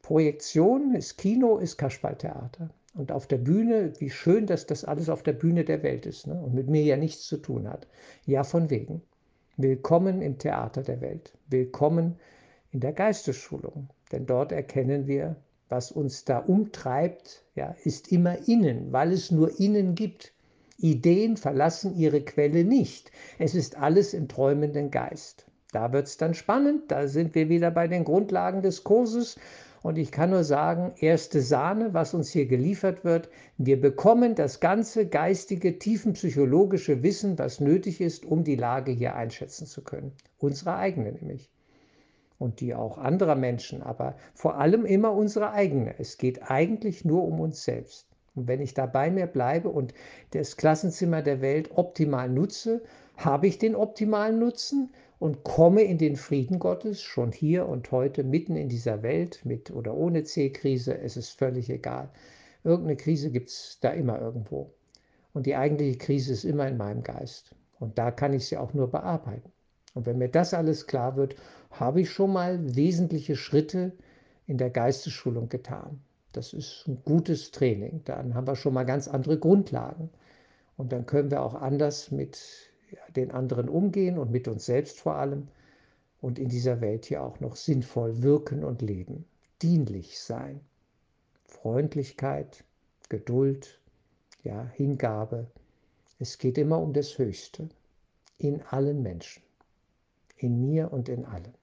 Projektion 0.01 0.95
ist 0.95 1.17
Kino, 1.17 1.59
ist 1.59 1.77
Kasperltheater. 1.77 2.69
Und 2.95 3.11
auf 3.11 3.27
der 3.27 3.37
Bühne, 3.37 3.93
wie 3.99 4.09
schön, 4.09 4.47
dass 4.47 4.65
das 4.65 4.83
alles 4.83 5.09
auf 5.09 5.21
der 5.21 5.33
Bühne 5.33 5.63
der 5.63 5.83
Welt 5.83 6.05
ist 6.05 6.27
ne? 6.27 6.41
und 6.41 6.53
mit 6.53 6.67
mir 6.67 6.81
ja 6.83 6.97
nichts 6.97 7.27
zu 7.27 7.37
tun 7.37 7.67
hat. 7.69 7.87
Ja, 8.25 8.43
von 8.43 8.69
wegen. 8.69 9.01
Willkommen 9.57 10.21
im 10.21 10.37
Theater 10.37 10.81
der 10.81 10.99
Welt. 11.01 11.33
Willkommen 11.47 12.15
in 12.71 12.79
der 12.79 12.93
Geistesschulung. 12.93 13.89
Denn 14.11 14.25
dort 14.25 14.51
erkennen 14.51 15.05
wir, 15.05 15.35
was 15.69 15.91
uns 15.91 16.25
da 16.25 16.39
umtreibt, 16.39 17.43
ja, 17.55 17.75
ist 17.83 18.11
immer 18.11 18.47
innen, 18.47 18.91
weil 18.91 19.11
es 19.11 19.29
nur 19.29 19.59
innen 19.59 19.93
gibt. 19.93 20.33
Ideen 20.77 21.37
verlassen 21.37 21.95
ihre 21.95 22.21
Quelle 22.21 22.63
nicht. 22.63 23.11
Es 23.37 23.53
ist 23.53 23.77
alles 23.77 24.13
im 24.13 24.27
träumenden 24.27 24.89
Geist. 24.89 25.45
Da 25.71 25.93
wird 25.93 26.07
es 26.07 26.17
dann 26.17 26.33
spannend, 26.33 26.89
da 26.89 27.07
sind 27.07 27.35
wir 27.35 27.49
wieder 27.49 27.69
bei 27.69 27.87
den 27.87 28.03
Grundlagen 28.03 28.63
des 28.63 28.83
Kurses 28.83 29.37
und 29.81 29.97
ich 29.97 30.11
kann 30.11 30.31
nur 30.31 30.43
sagen, 30.43 30.93
erste 30.99 31.41
Sahne, 31.41 31.93
was 31.93 32.13
uns 32.13 32.29
hier 32.29 32.47
geliefert 32.47 33.05
wird. 33.05 33.29
Wir 33.57 33.79
bekommen 33.79 34.35
das 34.35 34.59
ganze 34.59 35.07
geistige, 35.07 35.79
tiefenpsychologische 35.79 37.01
Wissen, 37.01 37.39
was 37.39 37.59
nötig 37.59 38.01
ist, 38.01 38.25
um 38.25 38.43
die 38.43 38.57
Lage 38.57 38.91
hier 38.91 39.15
einschätzen 39.15 39.65
zu 39.65 39.83
können. 39.83 40.11
Unsere 40.37 40.75
eigene 40.75 41.13
nämlich. 41.13 41.49
Und 42.37 42.61
die 42.61 42.73
auch 42.73 42.97
anderer 42.97 43.35
Menschen, 43.35 43.81
aber 43.81 44.15
vor 44.33 44.57
allem 44.57 44.85
immer 44.85 45.13
unsere 45.13 45.51
eigene. 45.51 45.95
Es 45.97 46.17
geht 46.17 46.49
eigentlich 46.49 47.03
nur 47.03 47.23
um 47.23 47.39
uns 47.39 47.63
selbst. 47.63 48.07
Und 48.35 48.47
wenn 48.47 48.61
ich 48.61 48.73
da 48.73 48.85
bei 48.85 49.11
mir 49.11 49.27
bleibe 49.27 49.69
und 49.69 49.93
das 50.31 50.55
Klassenzimmer 50.55 51.21
der 51.21 51.41
Welt 51.41 51.71
optimal 51.75 52.29
nutze, 52.29 52.81
habe 53.17 53.47
ich 53.47 53.57
den 53.57 53.75
optimalen 53.75 54.39
Nutzen 54.39 54.91
und 55.19 55.43
komme 55.43 55.83
in 55.83 55.97
den 55.97 56.15
Frieden 56.15 56.59
Gottes 56.59 57.01
schon 57.01 57.31
hier 57.31 57.67
und 57.67 57.91
heute 57.91 58.23
mitten 58.23 58.55
in 58.55 58.69
dieser 58.69 59.03
Welt 59.03 59.41
mit 59.43 59.69
oder 59.69 59.93
ohne 59.93 60.23
C-Krise, 60.23 60.97
es 60.97 61.17
ist 61.17 61.31
völlig 61.31 61.69
egal. 61.69 62.09
Irgendeine 62.63 62.95
Krise 62.95 63.29
gibt 63.29 63.49
es 63.49 63.77
da 63.81 63.89
immer 63.89 64.19
irgendwo. 64.19 64.73
Und 65.33 65.45
die 65.45 65.55
eigentliche 65.55 65.97
Krise 65.97 66.33
ist 66.33 66.45
immer 66.45 66.67
in 66.67 66.77
meinem 66.77 67.03
Geist. 67.03 67.55
Und 67.79 67.97
da 67.97 68.11
kann 68.11 68.33
ich 68.33 68.47
sie 68.47 68.57
auch 68.57 68.73
nur 68.73 68.89
bearbeiten. 68.89 69.51
Und 69.93 70.05
wenn 70.05 70.17
mir 70.17 70.29
das 70.29 70.53
alles 70.53 70.87
klar 70.87 71.15
wird, 71.15 71.35
habe 71.71 72.01
ich 72.01 72.09
schon 72.09 72.33
mal 72.33 72.75
wesentliche 72.75 73.35
Schritte 73.35 73.91
in 74.47 74.57
der 74.57 74.69
Geistesschulung 74.69 75.49
getan. 75.49 76.01
Das 76.31 76.53
ist 76.53 76.85
ein 76.87 77.01
gutes 77.03 77.51
Training. 77.51 78.01
Dann 78.05 78.35
haben 78.35 78.47
wir 78.47 78.55
schon 78.55 78.73
mal 78.73 78.85
ganz 78.85 79.07
andere 79.07 79.37
Grundlagen. 79.37 80.09
Und 80.77 80.91
dann 80.91 81.05
können 81.05 81.31
wir 81.31 81.41
auch 81.41 81.55
anders 81.55 82.11
mit 82.11 82.68
den 83.15 83.31
anderen 83.31 83.69
umgehen 83.69 84.17
und 84.17 84.31
mit 84.31 84.47
uns 84.47 84.65
selbst 84.65 84.99
vor 84.99 85.15
allem 85.15 85.47
und 86.21 86.39
in 86.39 86.49
dieser 86.49 86.81
Welt 86.81 87.05
hier 87.05 87.23
auch 87.23 87.39
noch 87.39 87.55
sinnvoll 87.55 88.21
wirken 88.23 88.63
und 88.63 88.81
leben, 88.81 89.25
dienlich 89.61 90.19
sein. 90.19 90.59
Freundlichkeit, 91.45 92.63
Geduld, 93.09 93.79
ja, 94.43 94.65
Hingabe. 94.75 95.47
Es 96.19 96.37
geht 96.37 96.57
immer 96.57 96.79
um 96.79 96.93
das 96.93 97.17
Höchste 97.17 97.69
in 98.37 98.61
allen 98.61 99.01
Menschen, 99.01 99.43
in 100.37 100.61
mir 100.61 100.91
und 100.93 101.09
in 101.09 101.25
allen. 101.25 101.53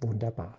Wunderbar. 0.00 0.58